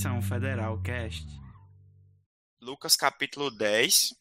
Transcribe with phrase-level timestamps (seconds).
[0.00, 1.26] Missão Federal Cast.
[2.58, 4.14] Lucas capítulo 10,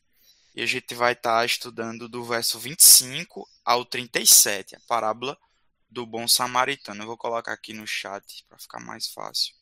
[0.53, 5.37] e a gente vai estar tá estudando do verso 25 ao 37, a parábola
[5.89, 7.03] do bom samaritano.
[7.03, 9.55] Eu vou colocar aqui no chat para ficar mais fácil.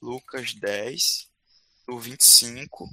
[0.00, 1.28] Lucas 10,
[1.88, 2.88] do 25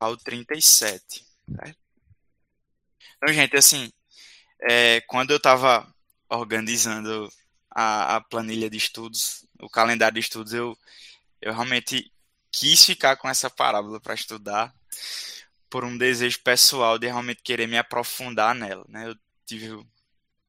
[0.00, 1.26] ao 37.
[1.46, 1.78] Certo?
[3.18, 3.92] Então, gente, assim,
[4.62, 5.86] é, quando eu estava
[6.30, 7.30] organizando
[7.74, 10.78] a, a, planilha de estudos, o calendário de estudos, eu,
[11.40, 12.12] eu realmente
[12.52, 14.72] quis ficar com essa parábola para estudar
[15.68, 18.84] por um desejo pessoal de realmente querer me aprofundar nela.
[18.88, 19.08] Né?
[19.08, 19.74] Eu tive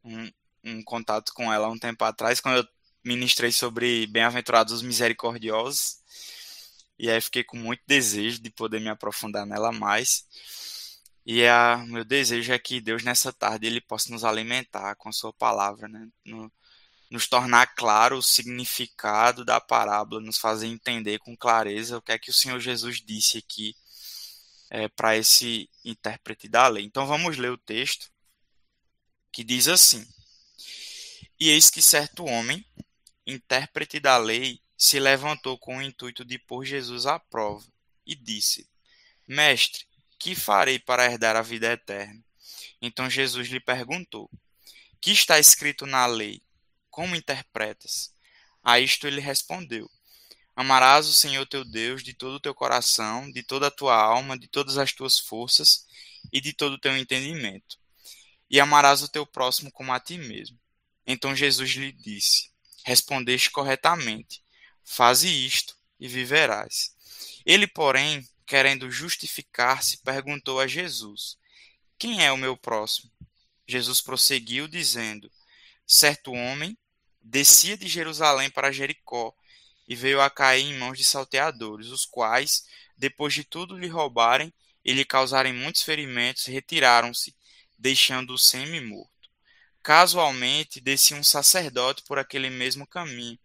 [0.04, 0.32] um,
[0.64, 2.68] um contato com ela há um tempo atrás, quando eu
[3.04, 5.98] ministrei sobre Bem-aventurados os Misericordiosos,
[6.98, 10.26] e aí fiquei com muito desejo de poder me aprofundar nela mais.
[11.26, 15.34] E a meu desejo é que Deus nessa tarde ele possa nos alimentar com sua
[15.34, 16.08] palavra, né?
[16.24, 16.52] No,
[17.10, 22.20] nos tornar claro o significado da parábola, nos fazer entender com clareza o que é
[22.20, 23.76] que o Senhor Jesus disse aqui
[24.70, 26.84] é, para esse intérprete da lei.
[26.84, 28.12] Então vamos ler o texto
[29.32, 30.06] que diz assim:
[31.40, 32.66] E eis que certo homem,
[33.26, 37.66] intérprete da lei, se levantou com o intuito de pôr Jesus à prova
[38.06, 38.68] e disse:
[39.28, 39.86] Mestre,
[40.20, 42.24] que farei para herdar a vida eterna?
[42.82, 44.30] Então Jesus lhe perguntou:
[45.02, 46.42] Que está escrito na lei?
[46.96, 48.15] Como interpretas?
[48.63, 49.91] A isto ele respondeu:
[50.55, 54.40] Amarás o Senhor teu Deus de todo o teu coração, de toda a tua alma,
[54.40, 55.85] de todas as tuas forças
[56.32, 57.77] e de todo o teu entendimento.
[58.49, 60.57] E amarás o teu próximo como a ti mesmo.
[61.05, 62.49] Então Jesus lhe disse:
[62.85, 64.41] Respondeste corretamente.
[64.81, 66.96] Faze isto e viverás.
[67.46, 71.38] Ele, porém, querendo justificar-se, perguntou a Jesus:
[72.00, 73.12] Quem é o meu próximo?
[73.68, 75.30] Jesus prosseguiu, dizendo:
[75.86, 76.78] Certo homem
[77.25, 79.36] descia de Jerusalém para Jericó
[79.88, 82.66] e veio a cair em mãos de salteadores, os quais,
[82.96, 84.53] depois de tudo lhe roubarem
[84.84, 87.35] e lhe causarem muitos ferimentos, retiraram-se,
[87.78, 89.09] deixando-o semi-morto.
[89.81, 93.40] Casualmente descia um sacerdote por aquele mesmo caminho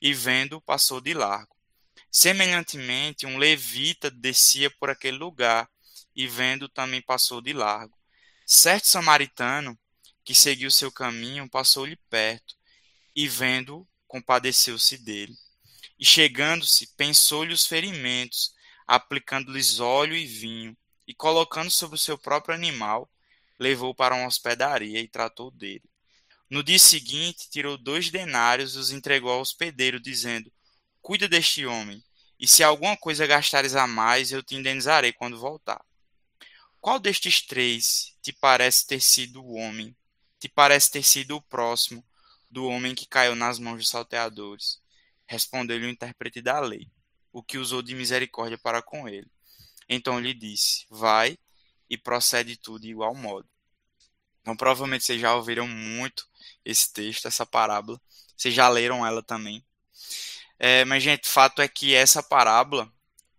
[0.00, 1.56] e, vendo, passou de largo.
[2.10, 5.68] Semelhantemente, um levita descia por aquele lugar
[6.14, 7.96] e, vendo, também passou de largo.
[8.46, 9.78] Certo samaritano,
[10.24, 12.61] que seguiu seu caminho, passou-lhe perto
[13.14, 15.34] e, vendo, compadeceu-se dele.
[15.98, 18.52] E, chegando-se, pensou-lhe os ferimentos,
[18.86, 23.10] aplicando-lhes óleo e vinho, e, colocando sobre o seu próprio animal,
[23.58, 25.84] levou para uma hospedaria e tratou dele.
[26.50, 30.52] No dia seguinte, tirou dois denários e os entregou ao hospedeiro, dizendo:
[31.00, 32.02] Cuida deste homem,
[32.38, 35.82] e se alguma coisa gastares a mais, eu te indenizarei quando voltar.
[36.80, 39.96] Qual destes três te parece ter sido o homem?
[40.40, 42.04] Te parece ter sido o próximo
[42.52, 44.78] do homem que caiu nas mãos dos salteadores?
[45.26, 46.86] Respondeu-lhe o intérprete da lei,
[47.32, 49.26] o que usou de misericórdia para com ele.
[49.88, 51.38] Então lhe disse: Vai
[51.88, 53.48] e procede tudo de igual modo.
[54.42, 56.28] Então, provavelmente vocês já ouviram muito
[56.64, 57.98] esse texto, essa parábola.
[58.36, 59.64] Vocês já leram ela também.
[60.58, 62.92] É, mas, gente, fato é que essa parábola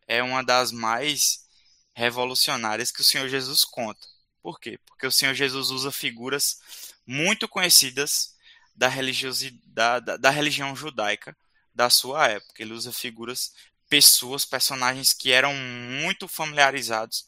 [0.08, 1.46] é uma das mais
[1.94, 4.08] revolucionárias que o Senhor Jesus conta.
[4.42, 4.80] Por quê?
[4.86, 6.60] Porque o Senhor Jesus usa figuras
[7.06, 8.33] muito conhecidas
[8.76, 11.36] da, religiosidade, da, da religião judaica
[11.74, 12.62] da sua época.
[12.62, 13.54] Ele usa figuras,
[13.90, 17.28] pessoas, personagens que eram muito familiarizados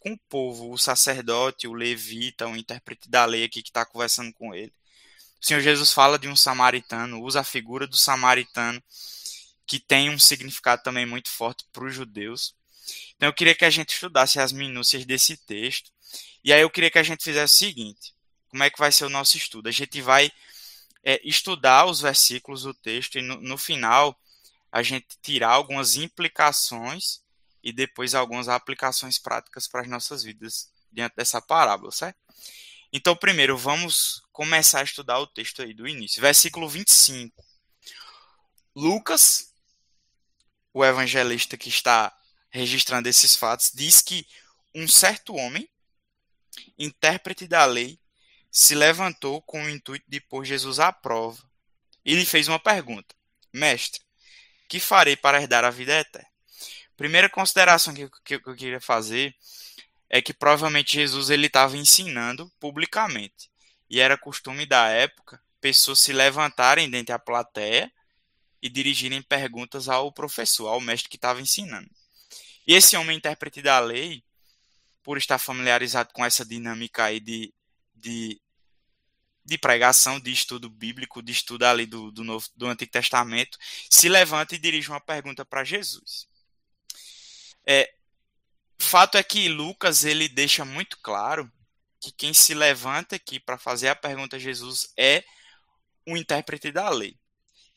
[0.00, 4.32] com o povo, o sacerdote, o levita, o intérprete da lei aqui que está conversando
[4.32, 4.72] com ele.
[5.40, 8.82] O Senhor Jesus fala de um samaritano, usa a figura do samaritano
[9.66, 12.54] que tem um significado também muito forte para os judeus.
[13.16, 15.90] Então eu queria que a gente estudasse as minúcias desse texto.
[16.42, 18.14] E aí eu queria que a gente fizesse o seguinte:
[18.48, 19.68] como é que vai ser o nosso estudo?
[19.68, 20.32] A gente vai
[21.02, 24.18] é, estudar os versículos do texto e no, no final
[24.70, 27.20] a gente tirar algumas implicações
[27.62, 32.18] e depois algumas aplicações práticas para as nossas vidas diante dessa parábola, certo?
[32.92, 36.22] Então, primeiro, vamos começar a estudar o texto aí do início.
[36.22, 37.44] Versículo 25.
[38.74, 39.48] Lucas
[40.72, 42.16] o evangelista que está
[42.50, 44.26] registrando esses fatos, diz que
[44.74, 45.68] um certo homem,
[46.78, 47.98] intérprete da lei,
[48.50, 51.42] se levantou com o intuito de pôr Jesus à prova.
[52.04, 53.14] E lhe fez uma pergunta:
[53.52, 54.00] Mestre,
[54.68, 56.28] que farei para herdar a vida eterna?
[56.96, 59.34] Primeira consideração que, eu queria fazer
[60.10, 63.50] é que provavelmente Jesus ele estava ensinando publicamente.
[63.88, 67.90] E era costume da época pessoas se levantarem dentro da plateia
[68.60, 71.88] e dirigirem perguntas ao professor, ao mestre que estava ensinando.
[72.66, 74.22] E esse homem intérprete da lei,
[75.02, 77.52] por estar familiarizado com essa dinâmica aí de,
[77.98, 78.40] de,
[79.44, 83.58] de pregação, de estudo bíblico, de estudo ali do, do, Novo, do Antigo Testamento,
[83.90, 86.28] se levanta e dirige uma pergunta para Jesus.
[87.66, 87.92] É,
[88.78, 91.50] fato é que Lucas ele deixa muito claro
[92.00, 95.24] que quem se levanta aqui para fazer a pergunta a Jesus é
[96.06, 97.18] o intérprete da lei.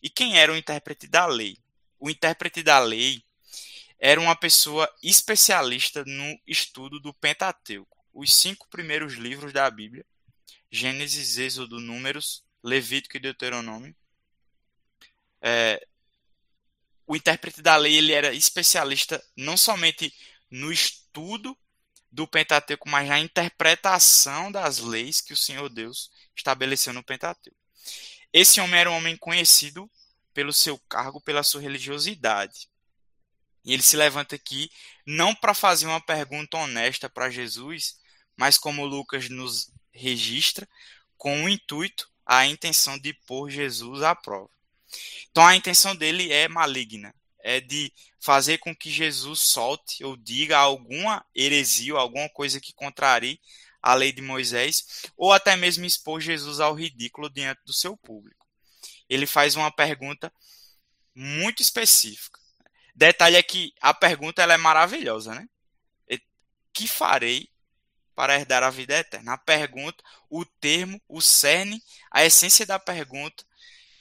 [0.01, 1.57] E quem era o intérprete da lei?
[1.99, 3.23] O intérprete da lei
[3.99, 10.05] era uma pessoa especialista no estudo do Pentateuco, os cinco primeiros livros da Bíblia,
[10.71, 13.95] Gênesis, Êxodo, Números, Levítico e Deuteronômio.
[15.41, 15.85] É,
[17.05, 20.13] o intérprete da lei ele era especialista não somente
[20.49, 21.57] no estudo
[22.11, 27.57] do Pentateuco, mas na interpretação das leis que o Senhor Deus estabeleceu no Pentateuco.
[28.31, 29.89] Esse homem era um homem conhecido
[30.33, 32.69] pelo seu cargo, pela sua religiosidade.
[33.63, 34.71] E ele se levanta aqui
[35.05, 37.99] não para fazer uma pergunta honesta para Jesus,
[38.35, 40.67] mas como Lucas nos registra,
[41.17, 44.49] com o intuito, a intenção de pôr Jesus à prova.
[45.29, 50.57] Então a intenção dele é maligna, é de fazer com que Jesus solte ou diga
[50.57, 53.39] alguma heresia, alguma coisa que contrarie
[53.81, 58.45] a lei de Moisés, ou até mesmo expor Jesus ao ridículo diante do seu público.
[59.09, 60.31] Ele faz uma pergunta
[61.15, 62.39] muito específica.
[62.93, 65.47] Detalhe é que a pergunta ela é maravilhosa, né?
[66.73, 67.49] Que farei
[68.15, 69.33] para herdar a vida eterna?
[69.33, 73.43] A pergunta, o termo, o cerne, a essência da pergunta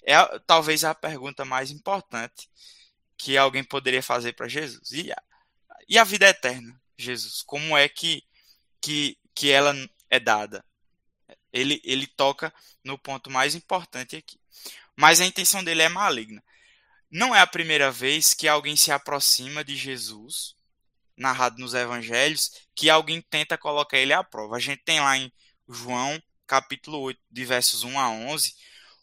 [0.03, 0.15] é
[0.47, 2.49] talvez a pergunta mais importante
[3.17, 4.93] que alguém poderia fazer para Jesus.
[4.93, 5.23] E a,
[5.89, 7.43] e a vida eterna, Jesus?
[7.43, 8.23] Como é que,
[8.81, 9.75] que, que ela
[10.09, 10.65] é dada?
[11.53, 12.53] Ele, ele toca
[12.83, 14.41] no ponto mais importante aqui.
[14.97, 16.43] Mas a intenção dele é maligna.
[17.11, 20.55] Não é a primeira vez que alguém se aproxima de Jesus,
[21.17, 24.57] narrado nos evangelhos, que alguém tenta colocar ele à prova.
[24.57, 25.33] A gente tem lá em
[25.69, 28.55] João, capítulo 8, de versos 1 a 11,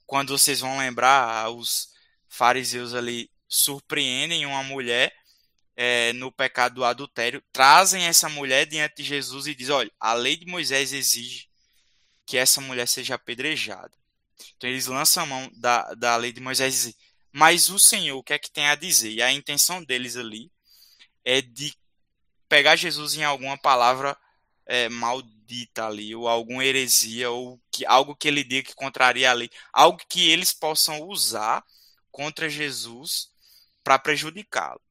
[0.05, 1.93] quando vocês vão lembrar, os
[2.27, 5.13] fariseus ali surpreendem uma mulher
[5.75, 10.13] é, no pecado do adultério, trazem essa mulher diante de Jesus e dizem: olha, a
[10.13, 11.47] lei de Moisés exige
[12.25, 13.91] que essa mulher seja apedrejada.
[14.55, 16.95] Então eles lançam a mão da, da lei de Moisés e dizem:
[17.31, 19.11] mas o Senhor, o que é que tem a dizer?
[19.11, 20.51] E a intenção deles ali
[21.23, 21.73] é de
[22.47, 24.17] pegar Jesus em alguma palavra
[24.65, 29.33] é, maldita ali, ou alguma heresia, ou que, algo que ele diga que contraria a
[29.33, 31.63] lei, algo que eles possam usar
[32.11, 33.29] contra Jesus
[33.83, 34.81] para prejudicá-lo.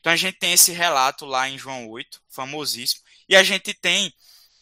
[0.00, 4.12] Então a gente tem esse relato lá em João 8, famosíssimo, e a gente tem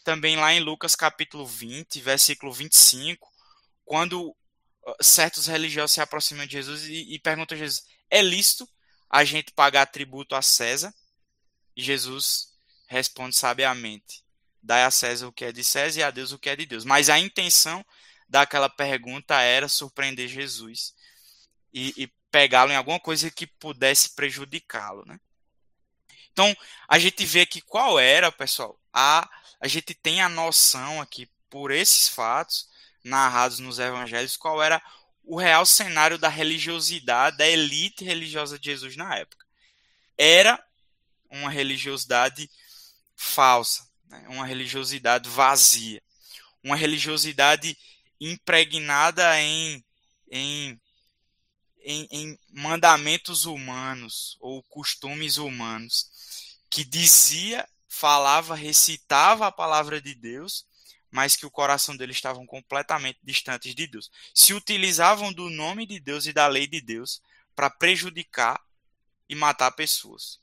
[0.03, 3.31] também lá em Lucas capítulo 20, versículo 25,
[3.85, 4.35] quando
[5.01, 8.67] certos religiosos se aproximam de Jesus e, e perguntam a Jesus: é lícito
[9.09, 10.93] a gente pagar tributo a César?
[11.75, 12.53] E Jesus
[12.87, 14.23] responde sabiamente:
[14.61, 16.65] dai a César o que é de César e a Deus o que é de
[16.65, 16.85] Deus.
[16.85, 17.85] Mas a intenção
[18.27, 20.93] daquela pergunta era surpreender Jesus
[21.73, 25.19] e, e pegá-lo em alguma coisa que pudesse prejudicá-lo, né?
[26.31, 26.55] Então,
[26.87, 29.29] a gente vê aqui qual era, pessoal, a,
[29.59, 32.69] a gente tem a noção aqui, por esses fatos,
[33.03, 34.81] narrados nos evangelhos qual era
[35.23, 39.45] o real cenário da religiosidade, da elite religiosa de Jesus na época.
[40.17, 40.63] Era
[41.31, 42.49] uma religiosidade
[43.15, 44.25] falsa, né?
[44.27, 46.01] uma religiosidade vazia,
[46.63, 47.77] uma religiosidade
[48.19, 49.83] impregnada em,
[50.29, 50.79] em,
[51.83, 56.09] em, em mandamentos humanos ou costumes humanos,
[56.69, 60.65] que dizia, falava, recitava a palavra de Deus,
[61.09, 64.09] mas que o coração deles estavam completamente distantes de Deus.
[64.33, 67.21] Se utilizavam do nome de Deus e da lei de Deus
[67.53, 68.61] para prejudicar
[69.27, 70.40] e matar pessoas.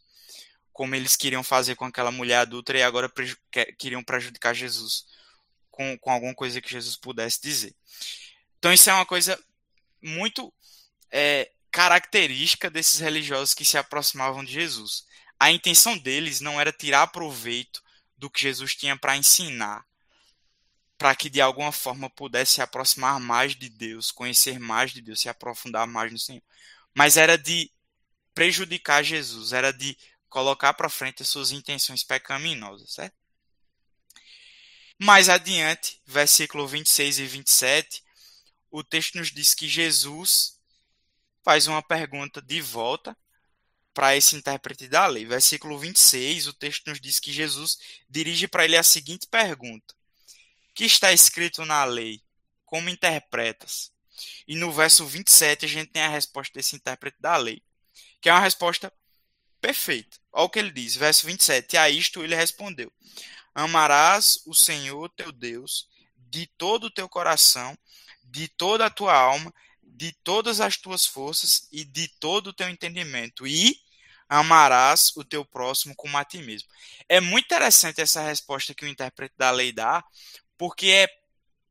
[0.79, 3.13] Como eles queriam fazer com aquela mulher adulta e agora
[3.77, 5.07] queriam prejudicar Jesus
[5.73, 7.75] com, com alguma coisa que Jesus pudesse dizer.
[8.61, 9.37] Então, isso é uma coisa
[10.01, 10.55] muito
[11.11, 15.05] é, característica desses religiosos que se aproximavam de Jesus.
[15.37, 17.83] A intenção deles não era tirar proveito
[18.17, 19.85] do que Jesus tinha para ensinar,
[20.97, 25.19] para que de alguma forma pudesse se aproximar mais de Deus, conhecer mais de Deus,
[25.19, 26.43] se aprofundar mais no Senhor.
[26.95, 27.69] Mas era de
[28.33, 33.17] prejudicar Jesus, era de colocar para frente as suas intenções pecaminosas, certo?
[34.99, 38.03] Mais adiante, versículo 26 e 27,
[38.71, 40.59] o texto nos diz que Jesus
[41.45, 43.17] faz uma pergunta de volta
[43.95, 45.25] para esse intérprete da lei.
[45.25, 49.95] Versículo 26, o texto nos diz que Jesus dirige para ele a seguinte pergunta:
[50.75, 52.23] que está escrito na lei?
[52.65, 53.91] Como interpretas?
[54.47, 57.63] E no verso 27 a gente tem a resposta desse intérprete da lei,
[58.21, 58.93] que é uma resposta
[59.61, 60.19] perfeita.
[60.33, 61.77] Olha o que ele diz, verso 27.
[61.77, 62.93] A isto ele respondeu:
[63.55, 67.77] Amarás o Senhor teu Deus de todo o teu coração,
[68.23, 72.69] de toda a tua alma, de todas as tuas forças e de todo o teu
[72.69, 73.47] entendimento.
[73.47, 73.81] E
[74.29, 76.69] amarás o teu próximo como a ti mesmo.
[77.09, 80.05] É muito interessante essa resposta que o intérprete da lei dá,
[80.57, 81.09] porque é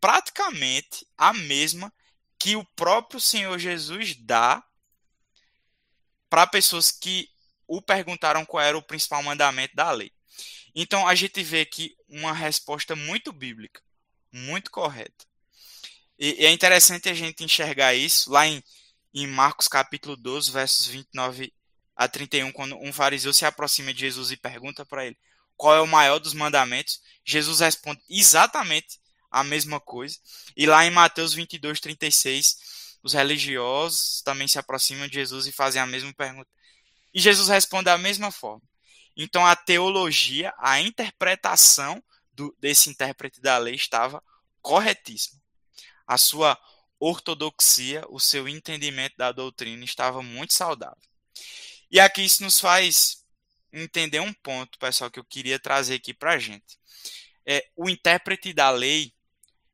[0.01, 1.93] praticamente a mesma
[2.39, 4.63] que o próprio Senhor Jesus dá
[6.29, 7.29] para pessoas que
[7.67, 10.11] o perguntaram qual era o principal mandamento da lei.
[10.73, 13.81] Então a gente vê aqui uma resposta muito bíblica,
[14.31, 15.25] muito correta.
[16.17, 18.63] E, é interessante a gente enxergar isso lá em,
[19.13, 21.53] em Marcos capítulo 12, versos 29
[21.95, 25.17] a 31, quando um fariseu se aproxima de Jesus e pergunta para ele
[25.57, 30.15] qual é o maior dos mandamentos, Jesus responde exatamente a mesma coisa.
[30.55, 32.57] E lá em Mateus 22, 36,
[33.01, 36.47] os religiosos também se aproximam de Jesus e fazem a mesma pergunta.
[37.17, 38.61] E Jesus responde da mesma forma.
[39.15, 41.99] Então a teologia, a interpretação
[42.31, 44.23] do, desse intérprete da lei estava
[44.61, 45.41] corretíssima.
[46.05, 46.55] A sua
[46.99, 51.01] ortodoxia, o seu entendimento da doutrina estava muito saudável.
[51.89, 53.25] E aqui isso nos faz
[53.73, 56.77] entender um ponto, pessoal, que eu queria trazer aqui para a gente.
[57.47, 59.11] É, o intérprete da lei,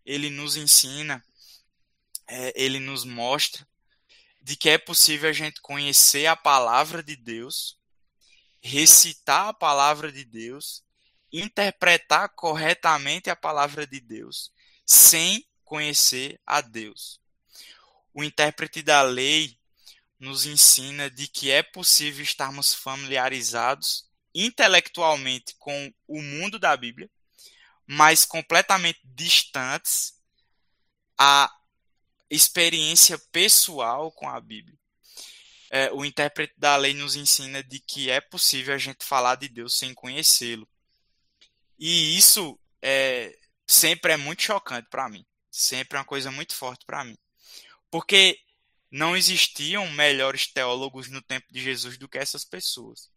[0.06, 1.22] ele nos ensina,
[2.26, 3.68] é, ele nos mostra
[4.44, 7.80] de que é possível a gente conhecer a palavra de Deus,
[8.62, 10.84] recitar a palavra de Deus,
[11.32, 14.52] interpretar corretamente a palavra de Deus,
[14.86, 17.20] sem conhecer a Deus.
[18.14, 19.58] O intérprete da lei,
[20.24, 27.10] nos ensina de que é possível estarmos familiarizados intelectualmente com o mundo da Bíblia,
[27.86, 30.14] mas completamente distantes
[31.18, 31.54] à
[32.34, 34.78] experiência pessoal com a Bíblia.
[35.70, 39.48] É, o intérprete da lei nos ensina de que é possível a gente falar de
[39.48, 40.68] Deus sem conhecê-lo.
[41.78, 43.36] E isso é,
[43.68, 45.26] sempre é muito chocante para mim.
[45.52, 47.18] Sempre é uma coisa muito forte para mim.
[47.90, 48.40] Porque
[48.92, 53.10] não existiam melhores teólogos no tempo de Jesus do que essas pessoas.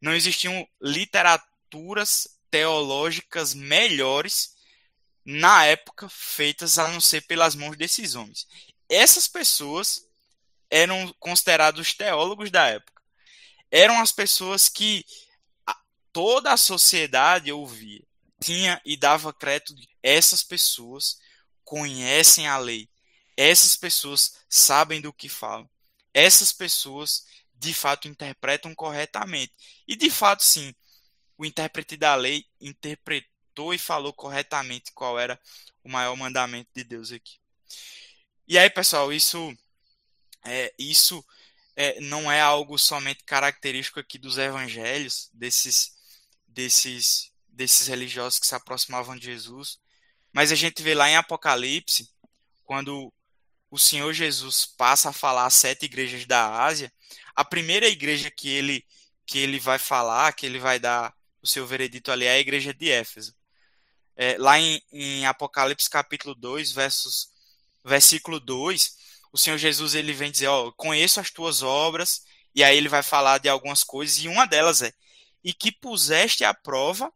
[0.00, 4.54] Não existiam literaturas teológicas melhores
[5.24, 8.46] na época feitas a não ser pelas mãos desses homens.
[8.88, 10.06] Essas pessoas
[10.70, 13.02] eram considerados teólogos da época.
[13.70, 15.04] Eram as pessoas que
[16.12, 18.02] toda a sociedade ouvia,
[18.40, 19.74] tinha e dava crédito.
[20.02, 21.18] Essas pessoas
[21.64, 22.88] conhecem a lei,
[23.36, 25.68] essas pessoas sabem do que falam.
[26.12, 27.24] Essas pessoas,
[27.54, 29.54] de fato, interpretam corretamente.
[29.88, 30.74] E, de fato, sim,
[31.38, 33.31] o intérprete da lei interpretou
[33.74, 35.38] e falou corretamente qual era
[35.84, 37.38] o maior mandamento de Deus aqui.
[38.46, 39.56] E aí, pessoal, isso,
[40.44, 41.24] é, isso
[41.76, 45.92] é, não é algo somente característico aqui dos evangelhos, desses,
[46.46, 49.78] desses, desses religiosos que se aproximavam de Jesus,
[50.32, 52.08] mas a gente vê lá em Apocalipse,
[52.64, 53.12] quando
[53.70, 56.92] o Senhor Jesus passa a falar às sete igrejas da Ásia,
[57.34, 58.84] a primeira igreja que ele
[59.24, 62.74] que ele vai falar, que ele vai dar o seu veredito ali é a igreja
[62.74, 63.34] de Éfeso.
[64.16, 67.28] É, lá em, em, Apocalipse capítulo 2, versos,
[67.84, 68.96] versículo 2,
[69.32, 72.22] o Senhor Jesus ele vem dizer, ó, conheço as tuas obras,
[72.54, 74.92] e aí ele vai falar de algumas coisas, e uma delas é,
[75.42, 77.12] e que puseste à prova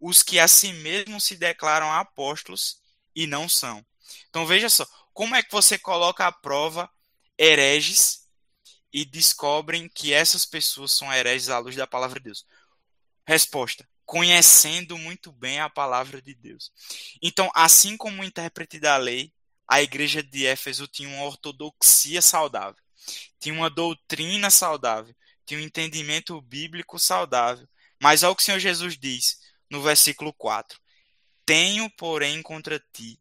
[0.00, 2.80] os que a si mesmos se declaram apóstolos
[3.14, 3.84] e não são.
[4.28, 6.88] Então veja só, como é que você coloca à prova
[7.36, 8.28] hereges
[8.92, 12.46] e descobrem que essas pessoas são hereges à luz da palavra de Deus?
[13.26, 16.72] Resposta: conhecendo muito bem a palavra de Deus.
[17.20, 19.30] Então, assim como o intérprete da lei,
[19.68, 22.82] a igreja de Éfeso tinha uma ortodoxia saudável,
[23.38, 27.68] tinha uma doutrina saudável, tinha um entendimento bíblico saudável.
[28.00, 30.80] Mas olha o que o Senhor Jesus diz no versículo 4:
[31.44, 33.20] Tenho, porém, contra ti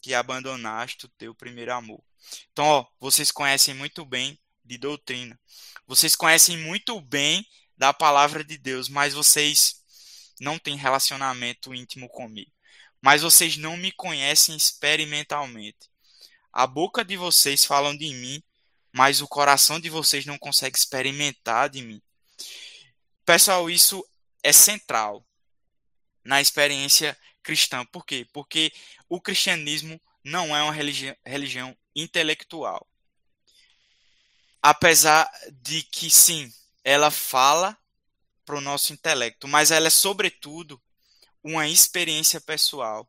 [0.00, 2.00] que abandonaste o teu primeiro amor.
[2.52, 5.36] Então, ó, vocês conhecem muito bem de doutrina.
[5.84, 7.44] Vocês conhecem muito bem
[7.76, 9.78] da palavra de Deus, mas vocês
[10.40, 12.50] não têm relacionamento íntimo comigo.
[13.00, 15.88] Mas vocês não me conhecem experimentalmente.
[16.52, 18.42] A boca de vocês falam de mim,
[18.92, 22.02] mas o coração de vocês não consegue experimentar de mim.
[23.24, 24.04] Pessoal, isso
[24.42, 25.24] é central
[26.24, 27.84] na experiência cristã.
[27.86, 28.26] Por quê?
[28.32, 28.72] Porque
[29.08, 32.86] o cristianismo não é uma religião, religião intelectual.
[34.62, 35.30] Apesar
[35.62, 36.52] de que, sim,
[36.84, 37.78] ela fala
[38.48, 40.80] para o nosso intelecto, mas ela é, sobretudo,
[41.44, 43.06] uma experiência pessoal.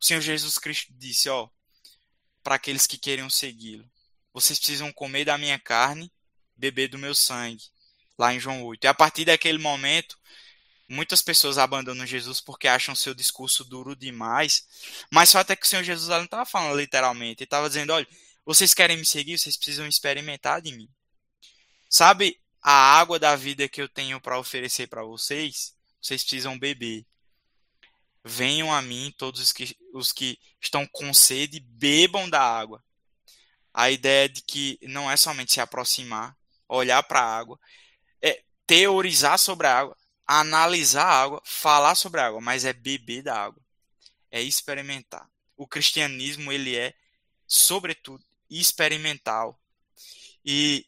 [0.00, 1.48] O Senhor Jesus Cristo disse, ó,
[2.42, 3.88] para aqueles que queriam segui-lo,
[4.34, 6.12] vocês precisam comer da minha carne,
[6.56, 7.62] beber do meu sangue,
[8.18, 8.84] lá em João 8.
[8.84, 10.18] E a partir daquele momento,
[10.88, 14.68] Muitas pessoas abandonam Jesus porque acham seu discurso duro demais.
[15.10, 17.42] Mas só até que o Senhor Jesus não estava falando literalmente.
[17.42, 18.06] Ele estava dizendo: olha,
[18.44, 20.88] vocês querem me seguir, vocês precisam experimentar de mim.
[21.90, 25.74] Sabe a água da vida que eu tenho para oferecer para vocês?
[26.00, 27.06] Vocês precisam beber.
[28.24, 32.82] Venham a mim todos os que, os que estão com sede, bebam da água.
[33.72, 36.36] A ideia de que não é somente se aproximar,
[36.68, 37.60] olhar para a água,
[38.20, 39.96] é teorizar sobre a água
[40.26, 43.62] analisar a água, falar sobre a água, mas é beber da água.
[44.30, 45.30] É experimentar.
[45.56, 46.92] O cristianismo, ele é,
[47.46, 49.58] sobretudo, experimental.
[50.44, 50.84] E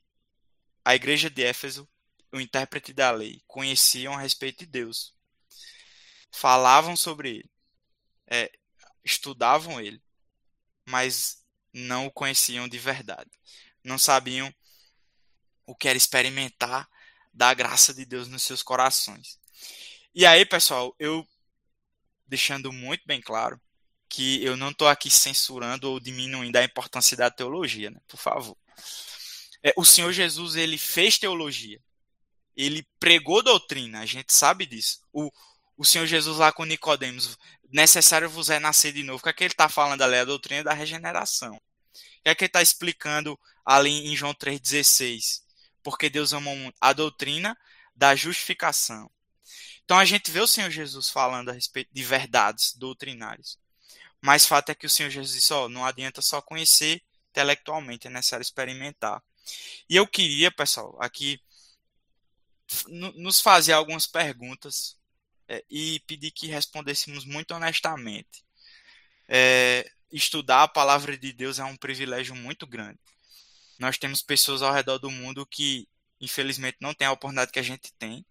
[0.88, 1.87] a igreja de Éfeso,
[2.33, 5.14] o intérprete da lei, conheciam a respeito de Deus.
[6.33, 7.50] Falavam sobre ele.
[8.26, 8.50] É,
[9.04, 10.02] estudavam ele.
[10.87, 13.30] Mas não o conheciam de verdade.
[13.85, 14.50] Não sabiam
[15.66, 16.88] o que era experimentar
[17.35, 19.38] da graça de Deus nos seus corações.
[20.14, 21.28] E aí, pessoal, eu
[22.26, 23.61] deixando muito bem claro
[24.09, 28.00] que eu não estou aqui censurando ou diminuindo a importância da teologia, né?
[28.09, 28.57] por favor.
[29.68, 31.80] É, o Senhor Jesus ele fez teologia,
[32.56, 35.00] ele pregou doutrina, a gente sabe disso.
[35.12, 35.30] O,
[35.76, 37.38] o Senhor Jesus lá com Nicodemos,
[37.70, 39.20] necessário vos é nascer de novo.
[39.20, 40.16] O que é que ele está falando ali?
[40.16, 41.54] A doutrina da regeneração.
[41.54, 41.60] O
[42.25, 45.48] que é que ele está explicando ali em João 3,16?
[45.88, 47.56] porque Deus ama a doutrina
[47.94, 49.10] da justificação.
[49.84, 53.58] Então a gente vê o Senhor Jesus falando a respeito de verdades doutrinárias.
[54.20, 58.10] Mas fato é que o Senhor Jesus disse, ó, não adianta só conhecer intelectualmente, é
[58.10, 59.22] necessário experimentar.
[59.88, 61.40] E eu queria, pessoal, aqui
[62.88, 64.96] nos fazer algumas perguntas
[65.48, 68.44] é, e pedir que respondêssemos muito honestamente.
[69.28, 72.98] É, estudar a palavra de Deus é um privilégio muito grande
[73.78, 75.88] nós temos pessoas ao redor do mundo que,
[76.20, 78.26] infelizmente, não têm a oportunidade que a gente tem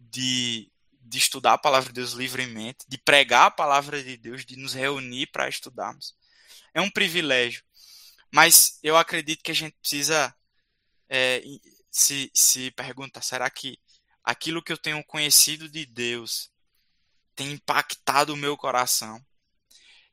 [0.00, 0.70] de,
[1.02, 4.72] de estudar a palavra de Deus livremente, de pregar a palavra de Deus, de nos
[4.72, 6.16] reunir para estudarmos.
[6.72, 7.62] É um privilégio.
[8.34, 10.34] Mas eu acredito que a gente precisa
[11.08, 11.40] é,
[11.88, 13.78] se, se perguntar: será que
[14.24, 16.50] aquilo que eu tenho conhecido de Deus
[17.36, 19.24] tem impactado o meu coração?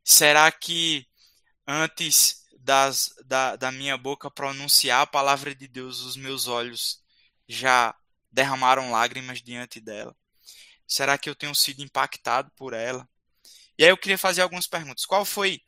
[0.04, 1.08] Será que
[1.66, 7.02] antes das, da, da minha boca pronunciar a palavra de Deus, os meus olhos
[7.48, 7.96] já
[8.32, 10.16] derramaram lágrimas diante dela?
[10.86, 13.10] Será que eu tenho sido impactado por ela?
[13.80, 15.08] E aí eu queria fazer algumas perguntas.
[15.08, 15.64] Qual foi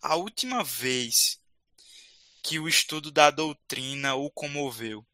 [0.00, 1.40] a última vez
[2.42, 5.06] que o estudo da doutrina o comoveu?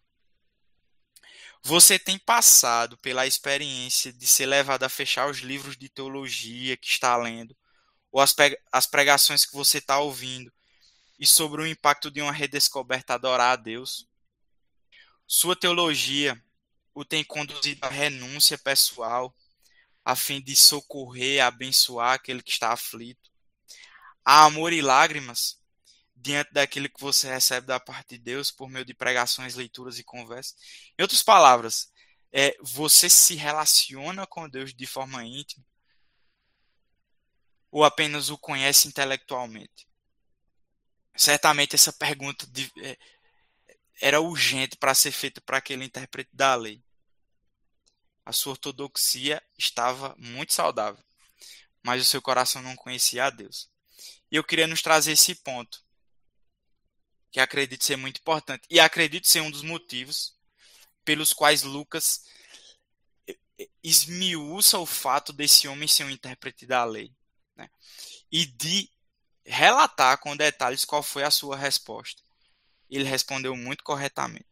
[1.63, 6.89] Você tem passado pela experiência de ser levado a fechar os livros de teologia que
[6.89, 7.55] está lendo,
[8.11, 10.53] ou as pregações que você está ouvindo,
[11.19, 14.07] e sobre o impacto de uma redescoberta adorar a Deus.
[15.27, 16.41] Sua teologia
[16.95, 19.35] o tem conduzido à renúncia pessoal,
[20.05, 23.31] a fim de socorrer e abençoar aquele que está aflito.
[24.25, 25.59] Há amor e lágrimas
[26.21, 30.05] diante daquilo que você recebe da parte de Deus por meio de pregações, leituras e
[30.05, 30.57] conversas.
[30.99, 31.91] Em outras palavras,
[32.33, 35.65] é, você se relaciona com Deus de forma íntima
[37.71, 39.89] ou apenas o conhece intelectualmente?
[41.19, 42.97] certamente essa pergunta de, é,
[44.01, 46.83] era urgente para ser feita para aquele intérprete da lei.
[48.25, 51.03] A sua ortodoxia estava muito saudável,
[51.83, 53.69] mas o seu coração não conhecia a Deus.
[54.31, 55.83] E eu queria nos trazer esse ponto,
[57.31, 60.35] que acredito ser muito importante, e acredito ser um dos motivos
[61.05, 62.25] pelos quais Lucas
[63.83, 67.13] esmiuça o fato desse homem ser um intérprete da lei.
[67.57, 67.69] Né?
[68.31, 68.91] E de
[69.45, 72.23] relatar com detalhes qual foi a sua resposta.
[72.89, 74.47] Ele respondeu muito corretamente.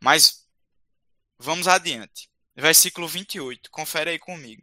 [0.00, 0.46] Mas
[1.38, 2.30] vamos adiante.
[2.54, 4.62] Versículo 28, confere aí comigo.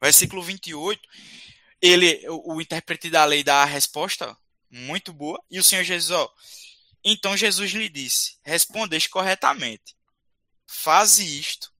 [0.00, 1.00] Versículo 28,
[1.80, 4.36] ele, o, o intérprete da lei dá a resposta
[4.72, 6.32] muito boa, e o Senhor Jesus, ó,
[7.04, 9.94] então Jesus lhe disse: Respondeste corretamente,
[10.66, 11.72] faze isto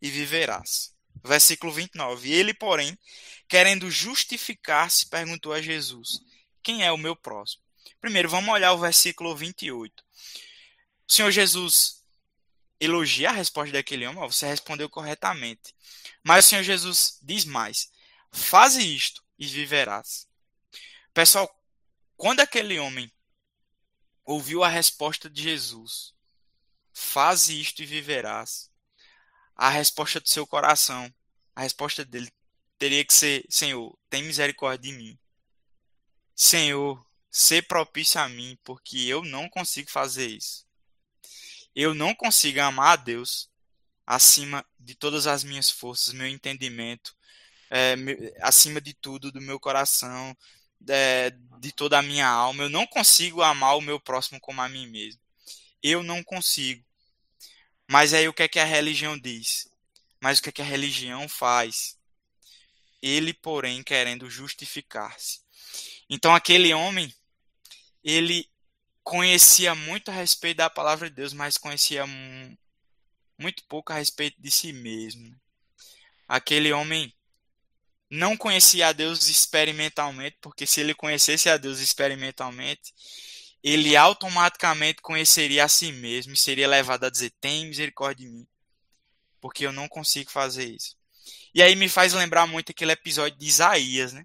[0.00, 0.94] e viverás.
[1.24, 2.32] Versículo 29.
[2.32, 2.96] Ele, porém,
[3.48, 6.20] querendo justificar-se, perguntou a Jesus:
[6.62, 7.62] Quem é o meu próximo?
[8.00, 10.04] Primeiro, vamos olhar o versículo 28.
[11.08, 12.04] O Senhor Jesus
[12.78, 15.74] elogia a resposta daquele homem, você respondeu corretamente.
[16.22, 17.90] Mas o Senhor Jesus diz mais:
[18.30, 20.28] Faze isto e viverás.
[21.14, 21.48] Pessoal,
[22.24, 23.12] quando aquele homem
[24.24, 26.14] ouviu a resposta de Jesus,
[26.90, 28.70] faze isto e viverás,
[29.54, 31.14] a resposta do seu coração,
[31.54, 32.32] a resposta dele
[32.78, 35.18] teria que ser: Senhor, tem misericórdia de mim.
[36.34, 40.66] Senhor, ser propício a mim, porque eu não consigo fazer isso.
[41.74, 43.50] Eu não consigo amar a Deus
[44.06, 47.14] acima de todas as minhas forças, meu entendimento,
[47.68, 47.94] é,
[48.40, 50.34] acima de tudo, do meu coração,
[50.88, 52.64] é, de toda a minha alma.
[52.64, 55.20] Eu não consigo amar o meu próximo como a mim mesmo.
[55.82, 56.84] Eu não consigo.
[57.88, 59.68] Mas aí o que é que a religião diz?
[60.20, 61.98] Mas o que é que a religião faz?
[63.02, 65.40] Ele, porém, querendo justificar-se.
[66.08, 67.14] Então aquele homem,
[68.02, 68.48] ele
[69.02, 72.06] conhecia muito a respeito da palavra de Deus, mas conhecia
[73.38, 75.38] muito pouco a respeito de si mesmo.
[76.26, 77.14] Aquele homem
[78.14, 82.94] não conhecia a Deus experimentalmente, porque se ele conhecesse a Deus experimentalmente,
[83.62, 88.46] ele automaticamente conheceria a si mesmo e seria levado a dizer: Tem misericórdia de mim,
[89.40, 90.96] porque eu não consigo fazer isso.
[91.52, 94.24] E aí me faz lembrar muito aquele episódio de Isaías, né?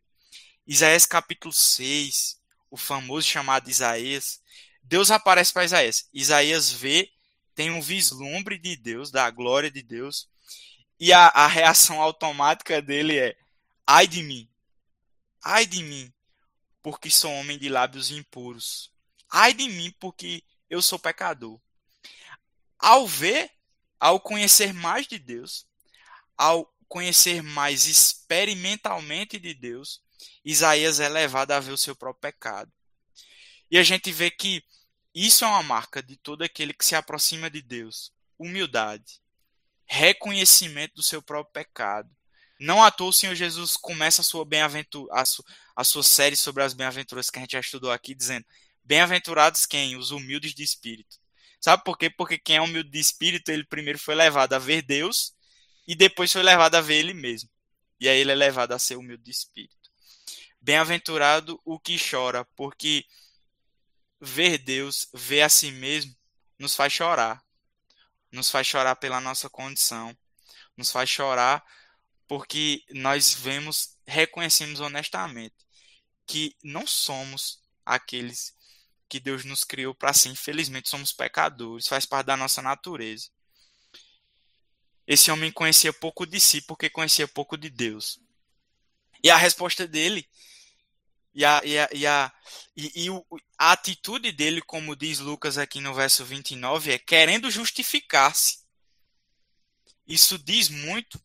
[0.68, 4.40] Isaías capítulo 6, o famoso chamado Isaías.
[4.84, 6.08] Deus aparece para Isaías.
[6.14, 7.10] Isaías vê,
[7.56, 10.28] tem um vislumbre de Deus, da glória de Deus,
[11.00, 13.36] e a, a reação automática dele é:
[13.92, 14.48] Ai de mim,
[15.44, 16.14] ai de mim,
[16.80, 18.94] porque sou homem de lábios impuros.
[19.28, 21.60] Ai de mim, porque eu sou pecador.
[22.78, 23.50] Ao ver,
[24.00, 25.66] ao conhecer mais de Deus,
[26.38, 30.04] ao conhecer mais experimentalmente de Deus,
[30.46, 32.72] Isaías é levado a ver o seu próprio pecado.
[33.72, 34.64] E a gente vê que
[35.16, 39.20] isso é uma marca de todo aquele que se aproxima de Deus: humildade,
[39.88, 42.19] reconhecimento do seu próprio pecado,
[42.60, 44.46] não à toa o Senhor Jesus começa a sua,
[45.12, 45.44] a, su
[45.76, 48.46] a sua série sobre as bem-aventuras que a gente já estudou aqui, dizendo:
[48.84, 49.96] Bem-aventurados quem?
[49.96, 51.18] Os humildes de espírito.
[51.62, 52.10] Sabe por quê?
[52.10, 55.34] Porque quem é humilde de espírito, ele primeiro foi levado a ver Deus
[55.88, 57.50] e depois foi levado a ver ele mesmo.
[58.00, 59.90] E aí ele é levado a ser humilde de espírito.
[60.62, 63.06] Bem-aventurado o que chora, porque
[64.20, 66.14] ver Deus, ver a si mesmo,
[66.58, 67.42] nos faz chorar.
[68.32, 70.16] Nos faz chorar pela nossa condição.
[70.78, 71.64] Nos faz chorar
[72.30, 75.56] porque nós vemos, reconhecemos honestamente
[76.28, 78.54] que não somos aqueles
[79.10, 80.30] que Deus nos criou para ser.
[80.30, 83.32] Infelizmente, somos pecadores, faz parte da nossa natureza.
[85.08, 88.20] Esse homem conhecia pouco de si porque conhecia pouco de Deus.
[89.24, 90.30] E a resposta dele,
[91.34, 92.32] e a, e a, e a,
[92.78, 93.10] e, e
[93.58, 98.60] a atitude dele, como diz Lucas aqui no verso 29, é querendo justificar-se.
[100.06, 101.20] Isso diz muito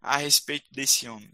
[0.00, 1.30] a respeito desse homem.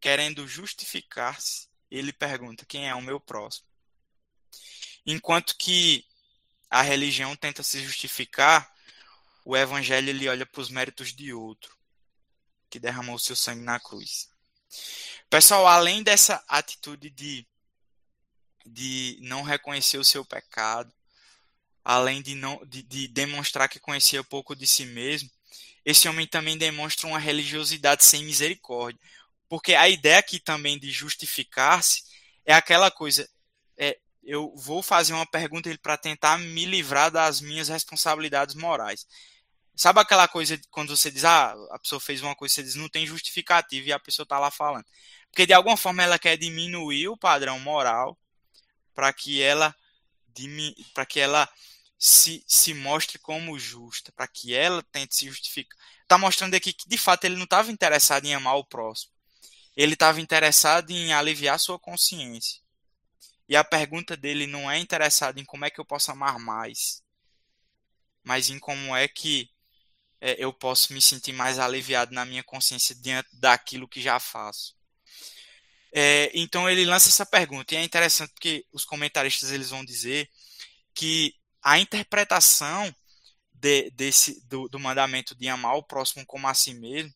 [0.00, 3.66] Querendo justificar-se, ele pergunta: quem é o meu próximo?
[5.04, 6.04] Enquanto que
[6.68, 8.72] a religião tenta se justificar,
[9.44, 11.76] o evangelho ele olha para os méritos de outro,
[12.68, 14.28] que derramou seu sangue na cruz.
[15.30, 17.46] Pessoal, além dessa atitude de,
[18.64, 20.92] de não reconhecer o seu pecado,
[21.84, 25.30] além de, não, de, de demonstrar que conhecia pouco de si mesmo,
[25.86, 29.00] esse homem também demonstra uma religiosidade sem misericórdia.
[29.48, 32.02] Porque a ideia aqui também de justificar-se
[32.44, 33.28] é aquela coisa,
[33.78, 39.06] é, eu vou fazer uma pergunta para tentar me livrar das minhas responsabilidades morais.
[39.76, 42.88] Sabe aquela coisa quando você diz, ah, a pessoa fez uma coisa, você diz, não
[42.88, 44.86] tem justificativa e a pessoa está lá falando.
[45.30, 48.18] Porque de alguma forma ela quer diminuir o padrão moral
[48.92, 49.74] para que ela
[50.92, 51.48] para que ela
[51.98, 55.78] se, se mostre como justa, para que ela tente se justificar.
[56.02, 59.12] Está mostrando aqui que de fato ele não estava interessado em amar o próximo.
[59.76, 62.60] Ele estava interessado em aliviar sua consciência.
[63.48, 67.02] E a pergunta dele não é interessada em como é que eu posso amar mais,
[68.24, 69.48] mas em como é que
[70.20, 74.74] é, eu posso me sentir mais aliviado na minha consciência diante daquilo que já faço.
[75.92, 80.28] É, então ele lança essa pergunta e é interessante porque os comentaristas eles vão dizer
[80.92, 81.34] que
[81.66, 82.94] a interpretação
[83.52, 87.12] de, desse, do, do, mandamento de amar o próximo como a si mesmo,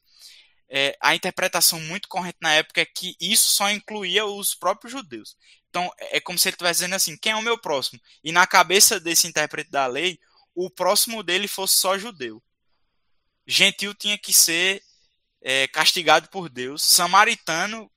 [0.68, 5.36] é, a interpretação muito corrente na época é que isso só incluía os próprios judeus.
[5.68, 8.00] Então, é, é como se ele estivesse dizendo assim: quem é o meu próximo?
[8.24, 10.18] E na cabeça desse intérprete da lei,
[10.52, 12.42] o próximo dele fosse só judeu.
[13.46, 14.82] Gentil tinha que ser
[15.40, 17.88] é, castigado por Deus, samaritano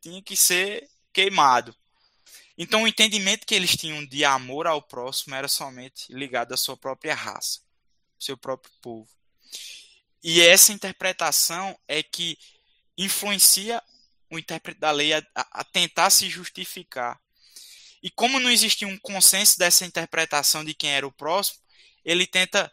[0.00, 1.72] tinha que ser queimado.
[2.58, 6.76] Então, o entendimento que eles tinham de amor ao próximo era somente ligado à sua
[6.76, 7.60] própria raça,
[8.18, 9.08] seu próprio povo.
[10.22, 12.38] E essa interpretação é que
[12.96, 13.82] influencia
[14.30, 17.20] o intérprete da lei a, a, tentar se justificar.
[18.02, 21.60] E como não existia um consenso dessa interpretação de quem era o próximo,
[22.04, 22.72] ele tenta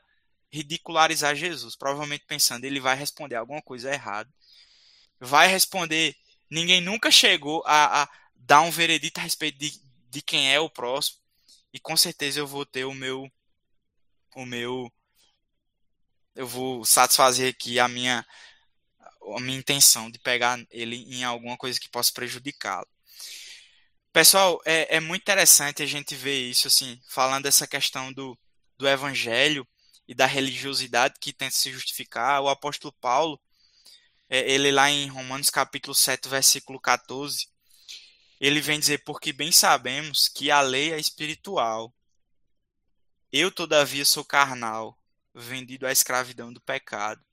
[0.51, 4.31] ridicularizar Jesus, provavelmente pensando ele vai responder alguma coisa errada.
[5.19, 6.15] Vai responder,
[6.49, 8.09] ninguém nunca chegou a, a
[8.45, 11.19] dar um veredito a respeito de, de quem é o próximo.
[11.73, 13.29] E com certeza eu vou ter o meu
[14.35, 14.91] o meu
[16.35, 18.25] eu vou satisfazer aqui a minha,
[19.35, 22.87] a minha intenção de pegar ele em alguma coisa que possa prejudicá-lo.
[24.11, 28.37] Pessoal, é, é muito interessante a gente ver isso, assim, falando dessa questão do,
[28.77, 29.67] do evangelho
[30.07, 32.41] e da religiosidade que tenta se justificar.
[32.41, 33.39] O apóstolo Paulo,
[34.29, 37.47] é, ele lá em Romanos capítulo 7, versículo 14,
[38.45, 41.95] ele vem dizer, porque bem sabemos que a lei é espiritual.
[43.31, 44.99] Eu, todavia, sou carnal,
[45.33, 47.23] vendido à escravidão do pecado.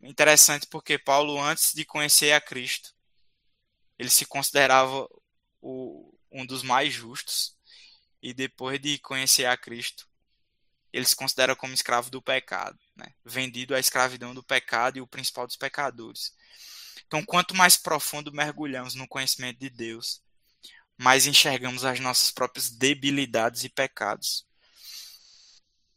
[0.00, 2.94] Interessante porque Paulo, antes de conhecer a Cristo,
[3.98, 5.08] ele se considerava
[5.60, 7.56] o, um dos mais justos.
[8.22, 10.08] E depois de conhecer a Cristo,
[10.92, 13.12] ele se considera como escravo do pecado, né?
[13.24, 16.32] vendido à escravidão do pecado e o principal dos pecadores.
[17.14, 20.20] Então, quanto mais profundo mergulhamos no conhecimento de Deus,
[20.98, 24.44] mais enxergamos as nossas próprias debilidades e pecados.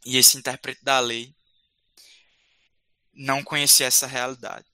[0.05, 1.35] E esse intérprete da lei
[3.11, 4.67] não conhecia essa realidade.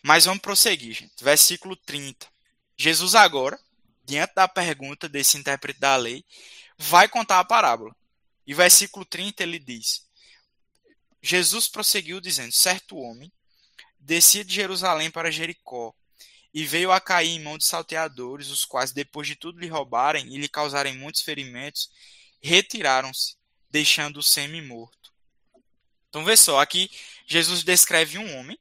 [0.00, 1.24] Mas vamos prosseguir, gente.
[1.24, 2.28] Versículo 30.
[2.76, 3.58] Jesus agora,
[4.04, 6.24] diante da pergunta desse intérprete da lei,
[6.78, 7.96] vai contar a parábola.
[8.46, 10.06] E versículo 30 ele diz:
[11.20, 13.32] Jesus prosseguiu dizendo: Certo homem
[14.06, 15.92] descia de Jerusalém para Jericó
[16.54, 20.32] e veio a cair em mão de salteadores, os quais, depois de tudo lhe roubarem
[20.32, 21.90] e lhe causarem muitos ferimentos,
[22.40, 23.36] retiraram-se,
[23.68, 25.12] deixando-o semi-morto.
[26.08, 26.88] Então, vê só, aqui
[27.26, 28.58] Jesus descreve um homem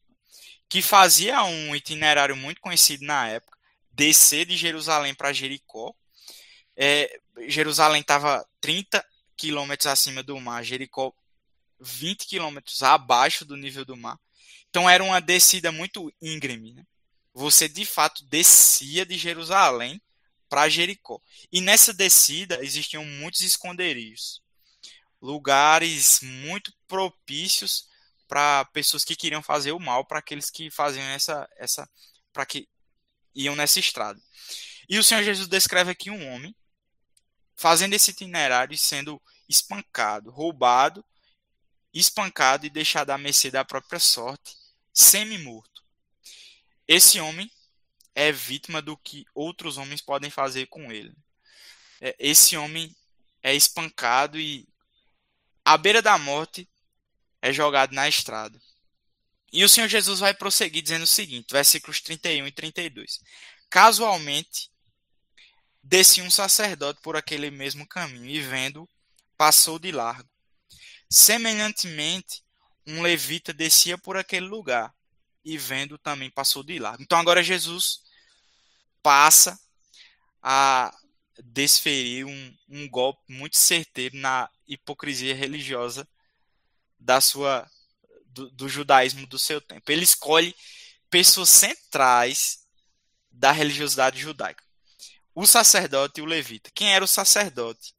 [0.68, 3.58] que fazia um itinerário muito conhecido na época,
[3.92, 5.94] descer de Jerusalém para Jericó.
[6.76, 9.06] É, Jerusalém estava 30
[9.38, 11.14] quilômetros acima do mar, Jericó
[11.80, 14.20] 20 quilômetros abaixo do nível do mar.
[14.76, 16.74] Então era uma descida muito íngreme.
[16.74, 16.84] Né?
[17.34, 20.02] Você de fato descia de Jerusalém
[20.50, 21.22] para Jericó.
[21.50, 24.44] E nessa descida existiam muitos esconderijos,
[25.22, 27.88] lugares muito propícios
[28.28, 31.90] para pessoas que queriam fazer o mal, para aqueles que faziam essa essa
[32.34, 32.68] para que
[33.34, 34.22] iam nessa estrada.
[34.90, 36.54] E o Senhor Jesus descreve aqui um homem
[37.56, 41.02] fazendo esse itinerário e sendo espancado, roubado,
[41.94, 44.65] espancado e deixado à mercê da própria sorte,
[44.96, 45.84] semi-morto.
[46.88, 47.52] Esse homem
[48.16, 51.14] é vítima do que outros homens podem fazer com ele.
[52.00, 52.96] É, esse homem
[53.44, 54.66] é espancado e,
[55.66, 56.68] à beira da morte,
[57.42, 58.60] é jogado na estrada.
[59.52, 63.20] E o Senhor Jesus vai prosseguir dizendo o seguinte, versículos 31 e 32.
[63.70, 64.72] Casualmente,
[65.84, 68.90] descia um sacerdote por aquele mesmo caminho e vendo,
[69.38, 70.30] passou de largo.
[71.10, 72.45] Semelhantemente,
[72.88, 74.94] um levita descia por aquele lugar
[75.44, 77.04] e vendo também passou de largo.
[77.04, 78.02] Então agora Jesus
[79.02, 79.60] passa
[80.42, 80.96] a
[81.44, 86.08] desferir um, um golpe muito certeiro na hipocrisia religiosa
[87.00, 87.70] da sua
[88.28, 89.92] do, do, judaísmo do seu tempo.
[89.92, 90.56] Ele escolhe
[91.10, 92.66] pessoas centrais
[93.32, 94.64] da religiosidade judaica.
[95.34, 96.72] O sacerdote e o levita.
[96.74, 97.94] Quem era o sacerdote?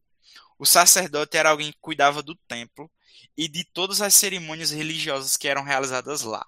[0.58, 2.90] O sacerdote era alguém que cuidava do templo
[3.36, 6.46] e de todas as cerimônias religiosas que eram realizadas lá.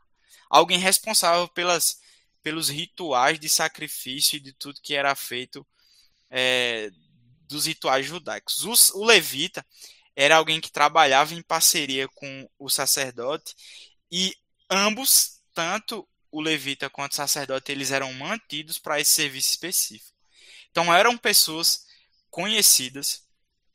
[0.49, 2.01] Alguém responsável pelas,
[2.43, 5.67] pelos rituais de sacrifício e de tudo que era feito
[6.31, 6.91] é,
[7.47, 8.65] dos rituais judaicos.
[8.65, 9.65] O, o levita
[10.17, 13.55] era alguém que trabalhava em parceria com o sacerdote
[14.11, 14.35] e
[14.71, 20.17] ambos, tanto o levita quanto o sacerdote, eles eram mantidos para esse serviço específico.
[20.71, 21.87] Então eram pessoas
[22.31, 23.27] conhecidas,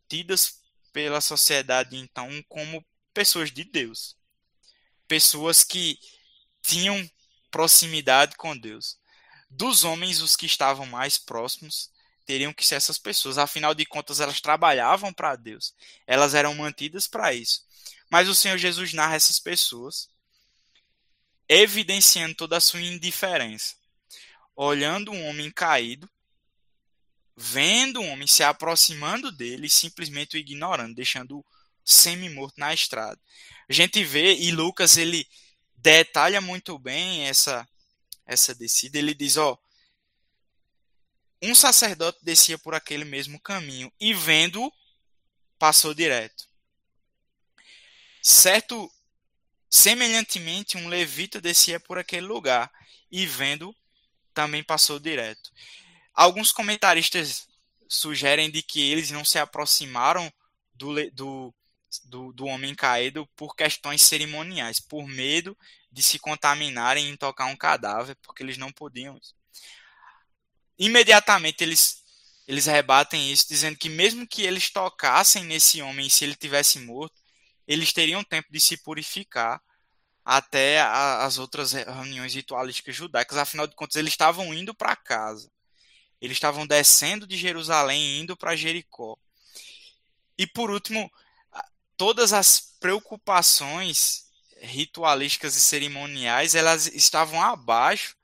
[0.08, 4.16] tidas pela sociedade então como pessoas de Deus.
[5.08, 6.00] Pessoas que
[6.62, 7.10] tinham
[7.52, 8.98] proximidade com Deus.
[9.50, 11.92] Dos homens, os que estavam mais próximos
[12.26, 13.38] teriam que ser essas pessoas.
[13.38, 15.74] Afinal de contas, elas trabalhavam para Deus.
[16.08, 17.64] Elas eram mantidas para isso.
[18.10, 20.10] Mas o Senhor Jesus narra essas pessoas,
[21.48, 23.76] evidenciando toda a sua indiferença.
[24.56, 26.10] Olhando um homem caído,
[27.36, 31.46] vendo um homem se aproximando dele e simplesmente o ignorando, deixando-o
[31.84, 33.20] semi-morto na estrada.
[33.70, 35.28] A gente vê, e Lucas ele
[35.76, 37.68] detalha muito bem essa,
[38.26, 38.98] essa descida.
[38.98, 39.58] Ele diz: ó,
[41.42, 44.72] um sacerdote descia por aquele mesmo caminho e vendo
[45.60, 46.48] passou direto.
[48.22, 48.90] Certo,
[49.70, 52.72] semelhantemente, um levita descia por aquele lugar
[53.12, 53.76] e vendo
[54.34, 55.52] também passou direto.
[56.14, 57.48] Alguns comentaristas
[57.90, 60.32] sugerem de que eles não se aproximaram
[60.74, 61.54] do, do,
[62.06, 65.58] do, do homem caído por questões cerimoniais, por medo
[65.92, 69.20] de se contaminarem em tocar um cadáver, porque eles não podiam.
[70.78, 72.04] Imediatamente eles,
[72.48, 77.22] eles rebatem isso, dizendo que mesmo que eles tocassem nesse homem, se ele tivesse morto,
[77.68, 79.62] eles teriam tempo de se purificar
[80.26, 83.38] até a, as outras reuniões ritualísticas judaicas.
[83.38, 85.52] Afinal de contas, eles estavam indo para casa.
[86.20, 89.18] Eles estavam descendo de Jerusalém indo para Jericó.
[90.38, 91.12] E por último,
[91.98, 94.24] todas as preocupações
[94.62, 98.16] ritualísticas e cerimoniais, elas estavam abaixo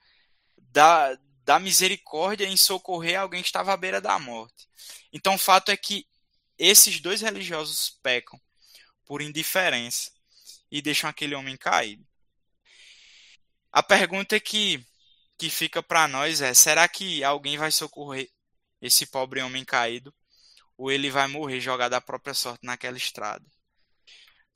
[0.58, 4.68] da, da misericórdia em socorrer alguém que estava à beira da morte.
[5.12, 6.08] Então, o fato é que
[6.58, 8.40] esses dois religiosos pecam
[9.06, 10.12] por indiferença
[10.72, 12.06] e deixam aquele homem caído.
[13.72, 14.86] A pergunta que,
[15.38, 18.30] que fica para nós é: será que alguém vai socorrer
[18.82, 20.14] esse pobre homem caído?
[20.78, 23.46] Ou ele vai morrer jogado à própria sorte naquela estrada?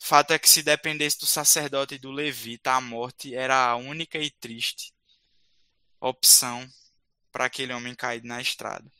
[0.06, 4.18] Fato é que se dependesse do sacerdote e do levita, a morte era a única
[4.18, 4.94] e triste
[5.98, 6.70] opção
[7.32, 8.92] para aquele homem caído na estrada.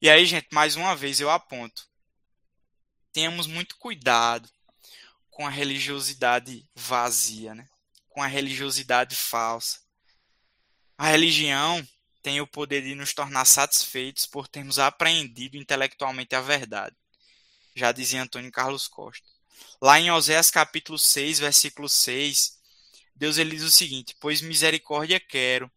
[0.00, 1.88] E aí, gente, mais uma vez eu aponto.
[3.12, 4.48] Tenhamos muito cuidado
[5.28, 7.68] com a religiosidade vazia, né?
[8.08, 9.80] com a religiosidade falsa.
[10.96, 11.84] A religião
[12.22, 16.94] tem o poder de nos tornar satisfeitos por termos apreendido intelectualmente a verdade.
[17.74, 19.31] Já dizia Antônio Carlos Costa.
[19.80, 22.58] Lá em Oséias capítulo 6, versículo 6,
[23.14, 25.70] Deus ele diz o seguinte: Pois misericórdia quero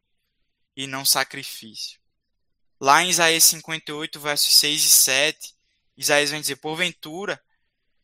[0.76, 2.00] e não sacrifício.
[2.80, 5.56] Lá em Isaías 58, versos 6 e 7,
[5.98, 7.42] Isaías vem dizer: Porventura,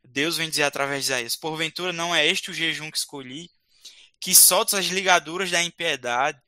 [0.04, 3.50] Deus vem dizer através de Isaías: Porventura não é este o jejum que escolhi,
[4.20, 6.42] que soltas as ligaduras da impiedade,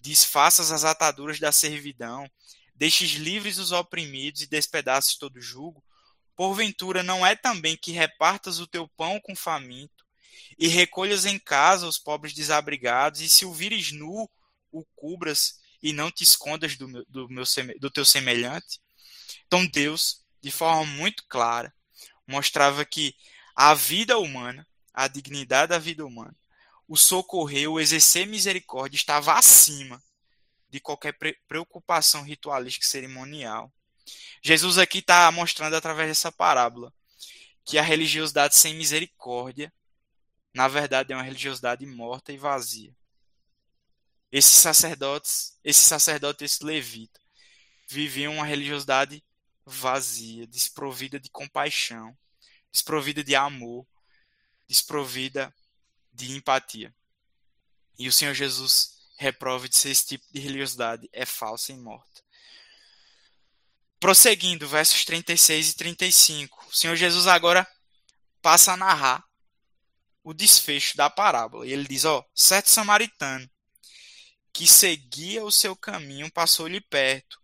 [0.00, 2.30] desfaças as ataduras da servidão,
[2.74, 5.82] deixes livres os oprimidos e despedaçes todo jugo,
[6.36, 10.04] Porventura não é também que repartas o teu pão com faminto,
[10.58, 14.28] e recolhas em casa os pobres desabrigados, e se o vires nu,
[14.70, 17.44] o cubras, e não te escondas do, meu, do, meu,
[17.80, 18.80] do teu semelhante?
[19.46, 21.74] Então Deus, de forma muito clara,
[22.26, 23.14] mostrava que
[23.54, 26.34] a vida humana, a dignidade da vida humana,
[26.88, 30.02] o socorrer, o exercer misericórdia estava acima
[30.68, 31.16] de qualquer
[31.46, 33.72] preocupação ritualística e cerimonial.
[34.42, 36.92] Jesus aqui está mostrando através dessa parábola
[37.64, 39.72] que a religiosidade sem misericórdia,
[40.54, 42.94] na verdade, é uma religiosidade morta e vazia.
[44.30, 47.20] Esses sacerdotes, esse sacerdote, esse levita,
[47.88, 49.22] viviam uma religiosidade
[49.64, 52.16] vazia, desprovida de compaixão,
[52.70, 53.86] desprovida de amor,
[54.66, 55.54] desprovida
[56.12, 56.94] de empatia.
[57.98, 62.21] E o Senhor Jesus reprova de ser esse tipo de religiosidade é falsa e morta.
[64.02, 66.66] Prosseguindo, versos 36 e 35.
[66.68, 67.64] O Senhor Jesus agora
[68.42, 69.24] passa a narrar
[70.24, 71.64] o desfecho da parábola.
[71.64, 73.48] E ele diz: Ó, certo samaritano
[74.52, 77.40] que seguia o seu caminho passou-lhe perto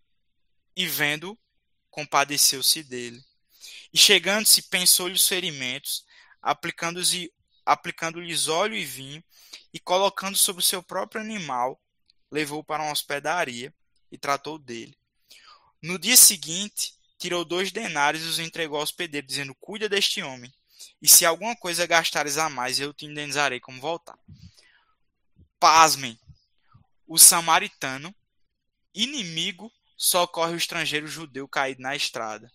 [0.75, 1.39] e, vendo,
[1.91, 3.23] compadeceu-se dele.
[3.93, 6.05] E chegando-se, pensou-lhe os ferimentos,
[6.43, 7.31] aplicando-lhes
[7.65, 8.19] aplicando
[8.49, 9.23] óleo e vinho,
[9.73, 11.81] e colocando sobre o seu próprio animal,
[12.33, 13.73] levou para uma hospedaria
[14.11, 14.99] e tratou dele.
[15.81, 20.53] No dia seguinte, tirou dois denários e os entregou ao hospedeiro, dizendo: Cuida deste homem,
[21.01, 24.19] e se alguma coisa gastares a mais, eu te indenizarei como voltar.
[25.61, 26.19] Pasmem,
[27.07, 28.15] o samaritano,
[28.95, 32.51] inimigo, socorre o estrangeiro judeu caído na estrada.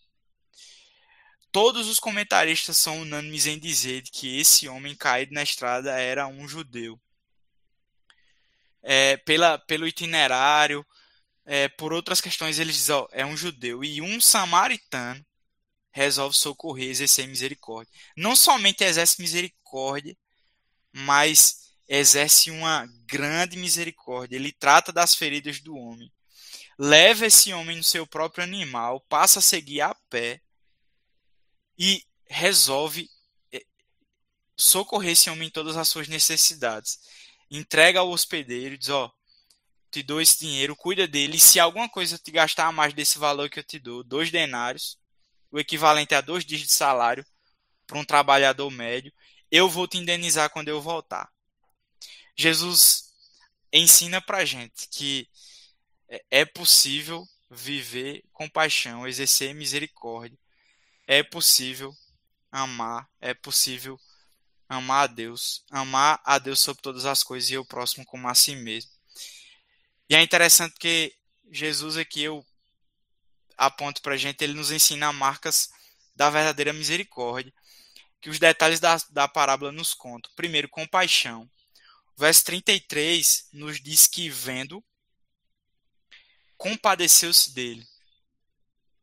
[1.51, 6.47] Todos os comentaristas são unânimes em dizer que esse homem caído na estrada era um
[6.47, 6.99] judeu.
[8.81, 10.85] É, pela, pelo itinerário,
[11.45, 15.25] é, por outras questões, eles dizem, ó, é um judeu e um samaritano
[15.91, 17.93] resolve socorrer, exercer misericórdia.
[18.17, 20.17] Não somente exerce misericórdia,
[20.91, 24.35] mas exerce uma grande misericórdia.
[24.35, 26.11] Ele trata das feridas do homem.
[26.79, 30.41] Leva esse homem no seu próprio animal, passa a seguir a pé
[31.77, 33.07] e resolve
[33.51, 33.61] é,
[34.57, 36.99] socorrer esse homem em todas as suas necessidades.
[37.51, 39.11] Entrega ao hospedeiro e diz: Ó,
[39.93, 41.37] te dou esse dinheiro, cuida dele.
[41.37, 44.97] E se alguma coisa te gastar mais desse valor que eu te dou, dois denários,
[45.51, 47.23] o equivalente a dois dias de salário
[47.85, 49.13] para um trabalhador médio,
[49.51, 51.29] eu vou te indenizar quando eu voltar.
[52.35, 53.13] Jesus
[53.71, 55.29] ensina para gente que
[56.31, 60.37] é possível viver compaixão, exercer misericórdia.
[61.05, 61.93] É possível
[62.51, 63.99] amar, é possível
[64.67, 68.33] amar a Deus, amar a Deus sobre todas as coisas e o próximo como a
[68.33, 68.89] si mesmo.
[70.09, 71.13] E é interessante que
[71.51, 72.45] Jesus aqui eu
[73.57, 75.69] aponto para a gente, ele nos ensina marcas
[76.15, 77.53] da verdadeira misericórdia,
[78.21, 80.31] que os detalhes da, da parábola nos contam.
[80.35, 81.49] Primeiro, compaixão.
[82.15, 84.83] O verso 33 nos diz que, vendo,
[86.57, 87.85] compadeceu-se dele.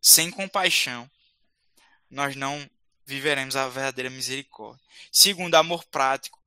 [0.00, 1.10] Sem compaixão,
[2.08, 2.68] nós não
[3.04, 4.82] viveremos a verdadeira misericórdia.
[5.12, 6.38] Segundo, amor prático.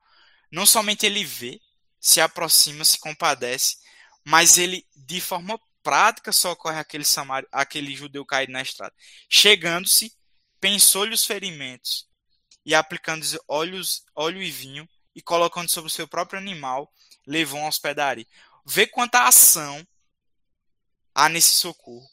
[0.50, 1.60] Não somente ele vê,
[2.00, 3.78] se aproxima, se compadece,
[4.26, 7.46] mas ele, de forma prática, socorre aquele, samar...
[7.52, 8.94] aquele judeu caído na estrada.
[9.30, 10.14] Chegando-se,
[10.60, 12.08] pensou-lhe os ferimentos
[12.66, 16.92] e aplicando óleos, óleo e vinho e colocando sobre o seu próprio animal,
[17.28, 18.26] levou a hospedaria.
[18.66, 19.86] Vê quanta ação
[21.14, 22.08] há nesse socorro.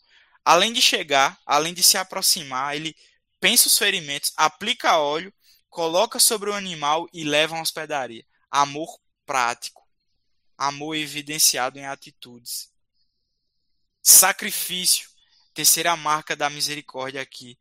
[0.45, 2.97] Além de chegar, além de se aproximar, ele
[3.39, 5.33] pensa os ferimentos, aplica óleo,
[5.69, 8.27] coloca sobre o animal e leva a hospedaria.
[8.51, 9.80] Amor prático.
[10.61, 12.71] Amor evidenciado em atitudes.
[14.03, 15.09] Sacrifício.
[15.55, 17.59] Terceira marca da misericórdia aqui.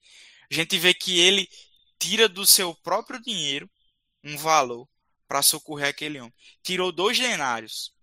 [0.52, 1.50] A gente vê que ele
[1.98, 3.72] tira do seu próprio dinheiro
[4.22, 4.86] um valor
[5.30, 6.34] para socorrer aquele homem.
[6.62, 7.96] Tirou dois denários,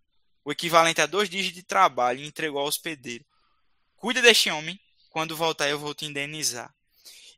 [0.42, 3.26] o equivalente a dois dias de trabalho, e entregou ao hospedeiro.
[3.97, 4.80] Cuida deste homem,
[5.11, 6.74] quando voltar eu vou te indenizar.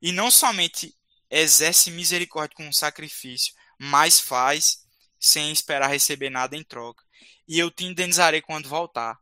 [0.01, 0.95] E não somente
[1.29, 4.87] exerce misericórdia com sacrifício, mas faz
[5.19, 7.08] sem esperar receber nada em troca.
[7.47, 9.19] E eu te indenizarei quando voltar.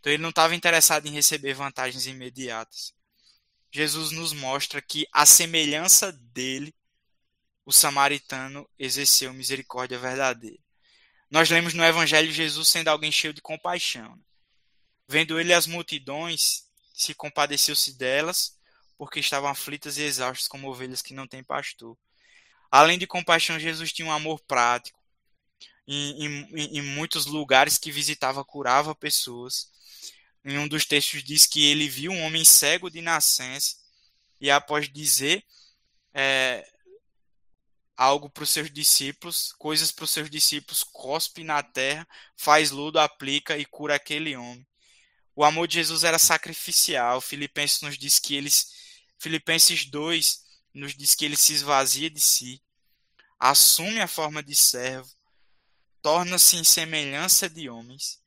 [0.00, 2.92] Então ele não estava interessado em receber vantagens imediatas.
[3.70, 6.74] Jesus nos mostra que a semelhança dele,
[7.64, 10.58] o samaritano exerceu misericórdia verdadeira.
[11.30, 14.18] Nós lemos no Evangelho Jesus sendo alguém cheio de compaixão.
[15.08, 18.58] Vendo ele as multidões, se compadeceu-se delas,
[18.98, 21.96] porque estavam aflitas e exaustas como ovelhas que não têm pastor.
[22.70, 25.01] Além de compaixão, Jesus tinha um amor prático.
[25.86, 29.70] Em, em, em muitos lugares que visitava, curava pessoas.
[30.44, 33.76] Em um dos textos diz que ele viu um homem cego de nascença
[34.40, 35.44] e após dizer
[36.12, 36.68] é,
[37.96, 42.06] algo para os seus discípulos, coisas para os seus discípulos, cospe na terra,
[42.36, 44.66] faz ludo, aplica e cura aquele homem.
[45.34, 47.20] O amor de Jesus era sacrificial.
[47.20, 48.66] Filipenses nos diz que eles
[49.18, 50.42] Filipenses 2
[50.74, 52.60] nos diz que ele se esvazia de si,
[53.38, 55.08] assume a forma de servo,
[56.02, 58.20] torna-se em semelhança de homens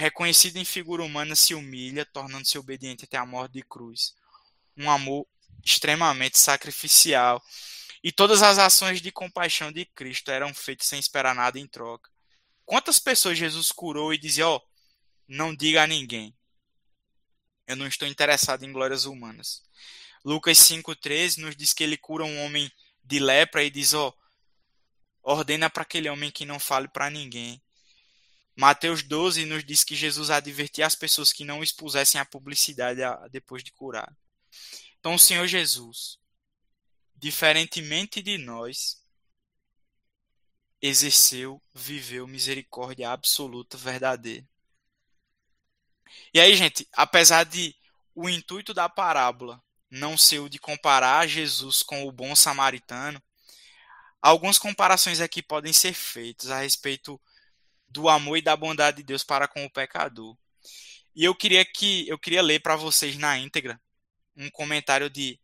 [0.00, 4.14] reconhecido em figura humana, se humilha, tornando-se obediente até a morte de cruz.
[4.74, 5.26] Um amor
[5.62, 7.42] extremamente sacrificial.
[8.02, 12.10] E todas as ações de compaixão de Cristo eram feitas sem esperar nada em troca.
[12.64, 14.62] Quantas pessoas Jesus curou e dizia: Ó, oh,
[15.28, 16.34] não diga a ninguém.
[17.66, 19.62] Eu não estou interessado em glórias humanas.
[20.24, 22.72] Lucas 5,13 nos diz que ele cura um homem
[23.04, 24.14] de lepra e diz: Ó, oh,
[25.22, 27.62] ordena para aquele homem que não fale para ninguém.
[28.56, 33.00] Mateus 12 nos diz que Jesus advertia as pessoas que não expusessem a publicidade
[33.30, 34.14] depois de curar.
[34.98, 36.18] Então, o Senhor Jesus,
[37.16, 39.02] diferentemente de nós,
[40.82, 44.46] exerceu, viveu misericórdia absoluta, verdadeira.
[46.34, 47.74] E aí, gente, apesar de
[48.14, 53.22] o intuito da parábola não ser o de comparar Jesus com o bom samaritano,
[54.20, 57.20] algumas comparações aqui podem ser feitas a respeito
[57.88, 60.36] do amor e da bondade de Deus para com o pecador.
[61.14, 63.80] E eu queria que eu queria ler para vocês na íntegra
[64.36, 65.38] um comentário de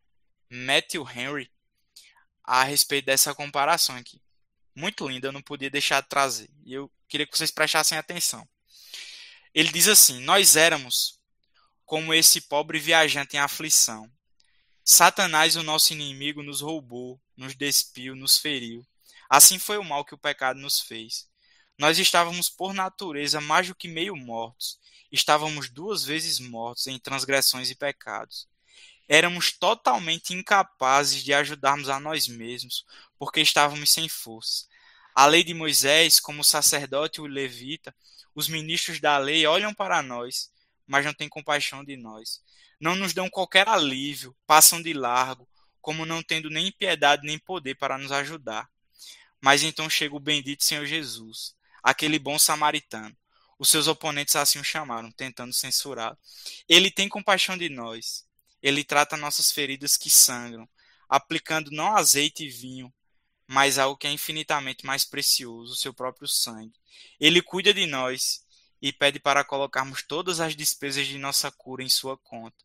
[0.51, 1.51] Matthew Henry
[2.45, 4.23] a respeito dessa comparação aqui.
[4.75, 6.51] Muito linda, eu não podia deixar de trazer.
[6.65, 8.47] E eu queria que vocês prestassem atenção.
[9.53, 11.19] Ele diz assim: Nós éramos
[11.85, 14.11] como esse pobre viajante em aflição.
[14.85, 18.87] Satanás, o nosso inimigo, nos roubou, nos despiu, nos feriu.
[19.29, 21.29] Assim foi o mal que o pecado nos fez.
[21.79, 24.79] Nós estávamos por natureza mais do que meio mortos.
[25.13, 28.49] Estávamos duas vezes mortos em transgressões e pecados.
[29.09, 32.85] Éramos totalmente incapazes de ajudarmos a nós mesmos,
[33.19, 34.67] porque estávamos sem força.
[35.15, 37.95] A lei de Moisés, como o sacerdote e o levita,
[38.35, 40.51] os ministros da lei olham para nós,
[40.87, 42.41] mas não têm compaixão de nós.
[42.81, 45.49] Não nos dão qualquer alívio, passam de largo,
[45.87, 48.69] como não tendo nem piedade nem poder para nos ajudar.
[49.41, 53.17] Mas então chega o bendito Senhor Jesus, aquele bom samaritano.
[53.57, 56.19] Os seus oponentes assim o chamaram, tentando censurá-lo.
[56.69, 58.27] Ele tem compaixão de nós.
[58.61, 60.69] Ele trata nossas feridas que sangram,
[61.09, 62.93] aplicando não azeite e vinho,
[63.47, 66.75] mas algo que é infinitamente mais precioso, o seu próprio sangue.
[67.21, 68.45] Ele cuida de nós
[68.83, 72.65] e pede para colocarmos todas as despesas de nossa cura em sua conta.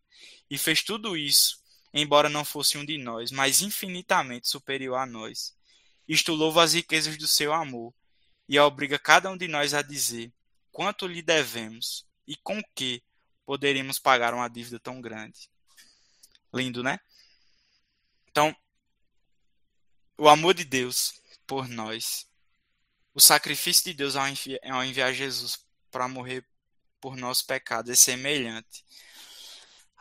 [0.49, 1.61] E fez tudo isso,
[1.93, 5.55] embora não fosse um de nós, mas infinitamente superior a nós.
[6.07, 7.93] Isto louva as riquezas do seu amor
[8.47, 10.31] e obriga cada um de nós a dizer
[10.71, 13.03] quanto lhe devemos e com que
[13.45, 15.49] poderíamos pagar uma dívida tão grande.
[16.53, 16.99] Lindo, né?
[18.29, 18.55] Então,
[20.17, 21.13] o amor de Deus
[21.45, 22.27] por nós,
[23.13, 26.45] o sacrifício de Deus ao enviar, Jesus para morrer
[27.01, 28.85] por nossos pecados é semelhante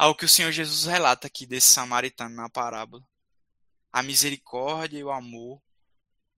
[0.01, 3.07] ao que o Senhor Jesus relata aqui desse samaritano na parábola.
[3.93, 5.61] a misericórdia e o amor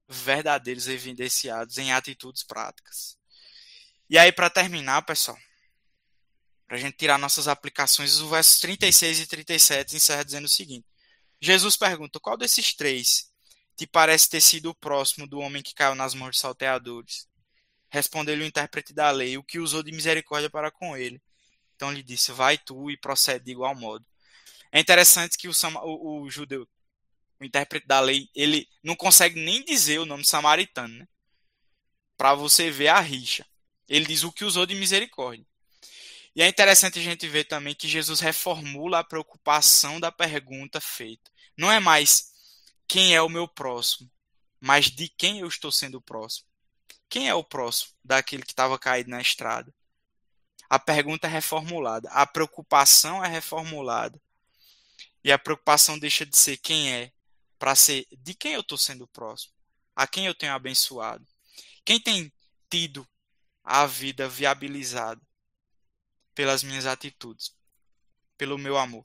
[0.08, 3.16] verdadeiros evidenciados em atitudes práticas.
[4.10, 5.38] E aí, para terminar, pessoal,
[6.66, 10.88] para a gente tirar nossas aplicações, o verso 36 e 37 encerra dizendo o seguinte:
[11.40, 13.30] Jesus pergunta: qual desses três
[13.76, 17.28] te parece ter sido o próximo do homem que caiu nas mãos dos salteadores?
[17.90, 21.22] Respondeu-lhe o intérprete da lei, o que usou de misericórdia para com ele.
[21.82, 24.06] Então lhe disse: Vai tu e procede de igual modo.
[24.70, 25.52] É interessante que o,
[25.82, 26.64] o, o judeu,
[27.40, 31.08] o intérprete da lei, ele não consegue nem dizer o nome samaritano, né?
[32.16, 33.44] Para você ver a rixa.
[33.88, 35.44] Ele diz o que usou de misericórdia.
[36.36, 41.32] E é interessante a gente ver também que Jesus reformula a preocupação da pergunta feita.
[41.58, 42.30] Não é mais
[42.86, 44.08] quem é o meu próximo,
[44.60, 46.46] mas de quem eu estou sendo próximo.
[47.08, 49.74] Quem é o próximo daquele que estava caído na estrada?
[50.72, 54.18] A pergunta é reformulada, a preocupação é reformulada.
[55.22, 57.12] E a preocupação deixa de ser quem é,
[57.58, 59.52] para ser de quem eu estou sendo próximo,
[59.94, 61.26] a quem eu tenho abençoado.
[61.84, 62.32] Quem tem
[62.70, 63.06] tido
[63.62, 65.20] a vida viabilizada
[66.34, 67.54] pelas minhas atitudes,
[68.38, 69.04] pelo meu amor,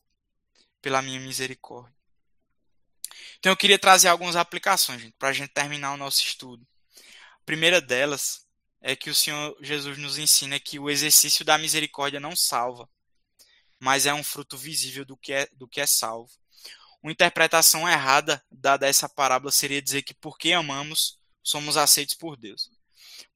[0.82, 1.94] pela minha misericórdia.
[3.40, 6.66] Então eu queria trazer algumas aplicações, para a gente terminar o nosso estudo.
[7.42, 8.47] A primeira delas
[8.88, 12.90] é que o Senhor Jesus nos ensina que o exercício da misericórdia não salva,
[13.78, 16.32] mas é um fruto visível do que é, do que é salvo.
[17.04, 22.72] Uma interpretação errada dada essa parábola seria dizer que porque amamos, somos aceitos por Deus.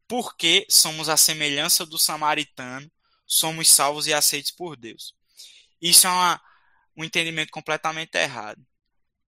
[0.08, 2.89] Porque somos a semelhança do samaritano,
[3.28, 5.14] somos salvos e aceitos por Deus.
[5.82, 6.41] Isso é uma,
[6.95, 8.66] um entendimento completamente errado.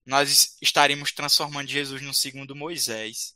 [0.06, 3.36] Nós estaríamos transformando Jesus no segundo Moisés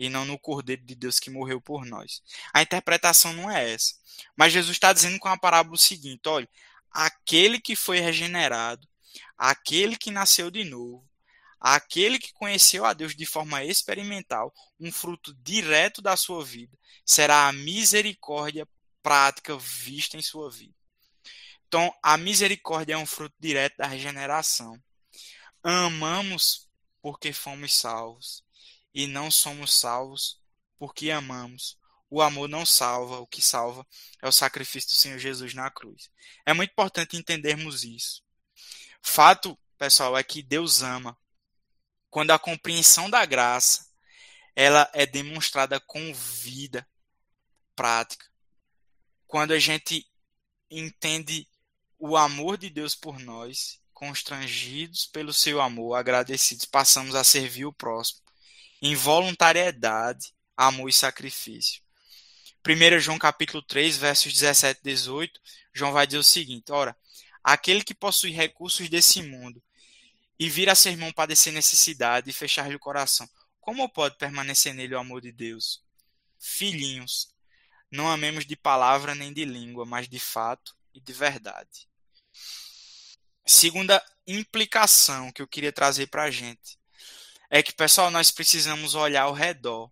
[0.00, 2.22] e não no Cordeiro de Deus que morreu por nós.
[2.54, 3.94] A interpretação não é essa.
[4.34, 6.48] Mas Jesus está dizendo com a parábola o seguinte: olha,
[6.90, 8.88] aquele que foi regenerado,
[9.36, 11.06] aquele que nasceu de novo,
[11.60, 17.46] aquele que conheceu a Deus de forma experimental, um fruto direto da sua vida, será
[17.46, 18.66] a misericórdia
[19.02, 20.74] prática vista em sua vida.
[21.68, 24.80] Então, a misericórdia é um fruto direto da regeneração.
[25.62, 26.66] Amamos
[27.02, 28.42] porque fomos salvos
[28.94, 30.40] e não somos salvos
[30.78, 31.78] porque amamos.
[32.08, 33.86] O amor não salva, o que salva
[34.20, 36.10] é o sacrifício do Senhor Jesus na cruz.
[36.44, 38.22] É muito importante entendermos isso.
[39.00, 41.16] Fato, pessoal, é que Deus ama.
[42.08, 43.90] Quando a compreensão da graça
[44.54, 46.86] ela é demonstrada com vida
[47.76, 48.26] prática.
[49.26, 50.06] Quando a gente
[50.70, 51.48] entende
[51.98, 57.72] o amor de Deus por nós, constrangidos pelo seu amor, agradecidos, passamos a servir o
[57.72, 58.20] próximo
[58.80, 61.82] em voluntariedade, amor e sacrifício.
[62.66, 65.40] 1 João capítulo 3, versos 17 e 18,
[65.72, 66.96] João vai dizer o seguinte: Ora,
[67.42, 69.62] aquele que possui recursos desse mundo
[70.38, 73.28] e vir a ser irmão padecer necessidade e fechar-lhe o coração,
[73.60, 75.82] como pode permanecer nele o amor de Deus?
[76.38, 77.28] Filhinhos,
[77.90, 81.88] não amemos de palavra nem de língua, mas de fato e de verdade.
[83.44, 86.79] Segunda implicação que eu queria trazer para a gente
[87.50, 89.90] é que, pessoal, nós precisamos olhar ao redor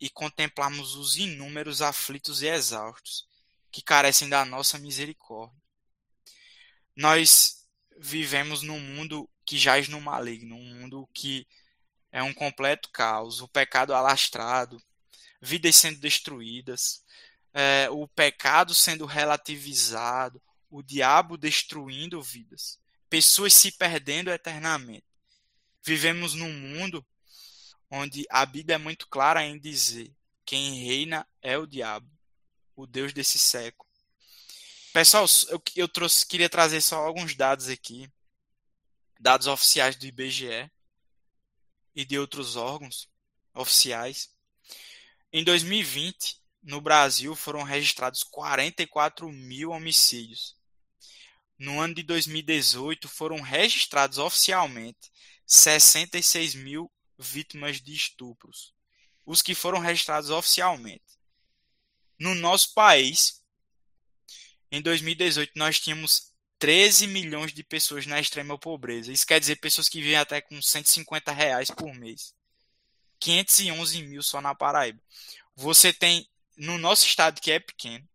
[0.00, 3.28] e contemplarmos os inúmeros aflitos e exaustos
[3.70, 5.62] que carecem da nossa misericórdia.
[6.96, 7.66] Nós
[7.98, 11.46] vivemos num mundo que jaz no maligno, um mundo que
[12.10, 14.82] é um completo caos, o pecado alastrado,
[15.42, 17.04] vidas sendo destruídas,
[17.52, 20.40] é, o pecado sendo relativizado,
[20.70, 22.78] o diabo destruindo vidas,
[23.10, 25.13] pessoas se perdendo eternamente.
[25.86, 27.04] Vivemos num mundo
[27.90, 30.10] onde a Bíblia é muito clara em dizer:
[30.44, 32.10] quem reina é o diabo,
[32.74, 33.88] o Deus desse século.
[34.94, 38.10] Pessoal, eu, eu trouxe, queria trazer só alguns dados aqui,
[39.20, 40.70] dados oficiais do IBGE
[41.94, 43.08] e de outros órgãos
[43.52, 44.30] oficiais.
[45.30, 50.56] Em 2020, no Brasil foram registrados 44 mil homicídios.
[51.58, 55.12] No ano de 2018, foram registrados oficialmente
[55.46, 58.74] 66 mil vítimas de estupros,
[59.24, 61.18] os que foram registrados oficialmente.
[62.18, 63.42] No nosso país,
[64.70, 69.12] em 2018, nós tínhamos 13 milhões de pessoas na extrema pobreza.
[69.12, 72.34] Isso quer dizer pessoas que vivem até com 150 reais por mês.
[73.18, 75.00] 511 mil só na Paraíba.
[75.56, 78.08] Você tem, no nosso estado que é pequeno,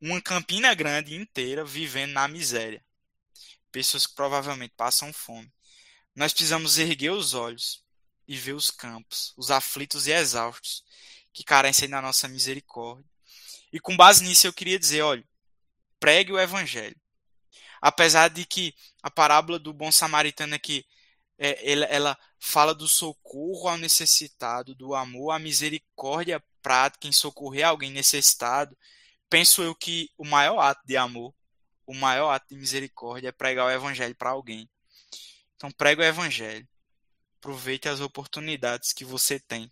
[0.00, 2.84] uma Campina Grande inteira vivendo na miséria.
[3.70, 5.50] Pessoas que provavelmente passam fome.
[6.14, 7.82] Nós precisamos erguer os olhos
[8.26, 10.84] e ver os campos, os aflitos e exaustos,
[11.32, 13.10] que carecem da nossa misericórdia.
[13.72, 15.24] E com base nisso eu queria dizer, olha,
[15.98, 16.96] pregue o evangelho.
[17.80, 20.84] Apesar de que a parábola do bom samaritano aqui
[21.38, 27.66] é, ela, ela fala do socorro ao necessitado, do amor à misericórdia prática em socorrer
[27.66, 28.76] alguém necessitado.
[29.28, 31.34] Penso eu que o maior ato de amor,
[31.86, 34.70] o maior ato de misericórdia é pregar o evangelho para alguém.
[35.62, 36.68] Então, prega o evangelho.
[37.38, 39.70] Aproveite as oportunidades que você tem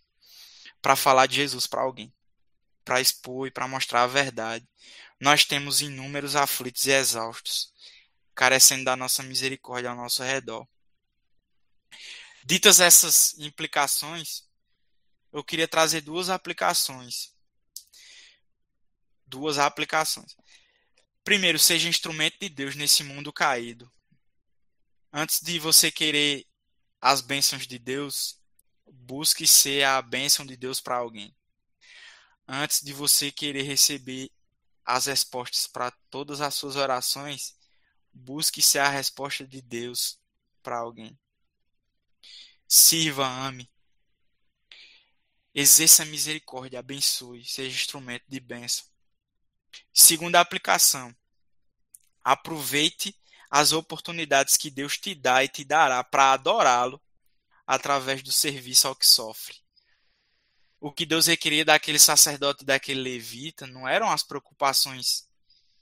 [0.81, 2.13] para falar de Jesus para alguém,
[2.85, 4.65] para expor e para mostrar a verdade.
[5.19, 7.73] Nós temos inúmeros aflitos e exaustos,
[8.33, 10.65] carecendo da nossa misericórdia ao nosso redor.
[12.45, 14.47] Ditas essas implicações,
[15.29, 17.35] eu queria trazer duas aplicações.
[19.25, 20.37] Duas aplicações.
[21.21, 23.91] Primeiro, seja instrumento de Deus nesse mundo caído.
[25.13, 26.47] Antes de você querer
[27.01, 28.39] as bênçãos de Deus,
[28.85, 31.35] busque ser a bênção de Deus para alguém.
[32.47, 34.31] Antes de você querer receber
[34.85, 37.55] as respostas para todas as suas orações,
[38.13, 40.17] busque ser a resposta de Deus
[40.63, 41.17] para alguém.
[42.67, 43.69] Sirva, ame.
[45.53, 48.85] Exerça misericórdia, abençoe, seja instrumento de bênção.
[49.93, 51.13] Segunda aplicação.
[52.23, 53.13] Aproveite
[53.51, 57.01] as oportunidades que Deus te dá e te dará para adorá-lo
[57.67, 59.57] através do serviço ao que sofre.
[60.79, 65.27] O que Deus requeria daquele sacerdote, daquele levita, não eram as preocupações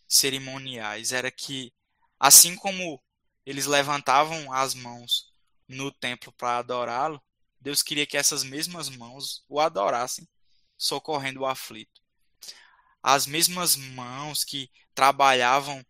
[0.07, 1.71] cerimoniais, era que,
[2.19, 3.01] assim como
[3.45, 5.31] eles levantavam as mãos
[5.67, 7.21] no templo para adorá-lo,
[7.61, 10.27] Deus queria que essas mesmas mãos o adorassem,
[10.75, 12.01] socorrendo o aflito.
[13.01, 15.85] As mesmas mãos que trabalhavam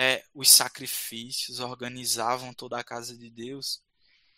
[0.00, 3.82] é, os sacrifícios, organizavam toda a casa de Deus,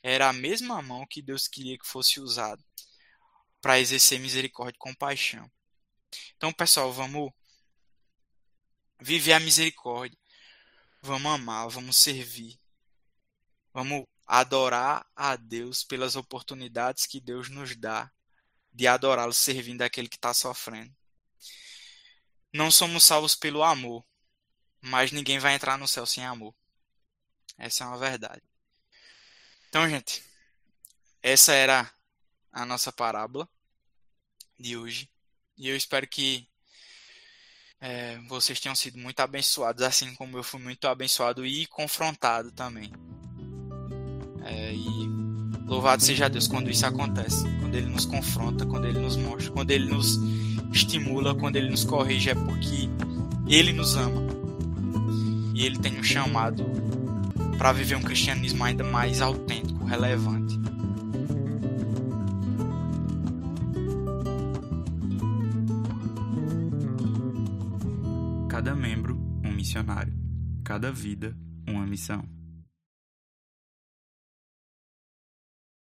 [0.02, 2.64] era a mesma mão que Deus queria que fosse usada
[3.60, 5.52] para exercer misericórdia e compaixão.
[6.34, 7.30] Então, pessoal, vamos
[8.98, 10.18] viver a misericórdia,
[11.02, 12.58] vamos amar, vamos servir,
[13.70, 18.10] vamos adorar a Deus pelas oportunidades que Deus nos dá
[18.72, 20.96] de adorá-lo servindo aquele que está sofrendo.
[22.50, 24.02] Não somos salvos pelo amor,
[24.80, 26.54] mas ninguém vai entrar no céu sem amor.
[27.58, 28.42] Essa é uma verdade.
[29.68, 30.22] Então, gente,
[31.22, 31.90] essa era
[32.52, 33.48] a nossa parábola
[34.58, 35.08] de hoje.
[35.56, 36.48] E eu espero que
[37.80, 42.90] é, vocês tenham sido muito abençoados, assim como eu fui muito abençoado e confrontado também.
[44.42, 49.16] É, e louvado seja Deus quando isso acontece, quando Ele nos confronta, quando Ele nos
[49.16, 50.18] mostra, quando Ele nos
[50.72, 52.88] estimula, quando Ele nos corrige, é porque
[53.46, 54.39] Ele nos ama
[55.60, 56.64] e Ele tem um chamado
[57.58, 60.58] para viver um cristianismo ainda mais autêntico, relevante.
[68.48, 70.14] Cada membro, um missionário.
[70.64, 71.36] Cada vida,
[71.68, 72.24] uma missão.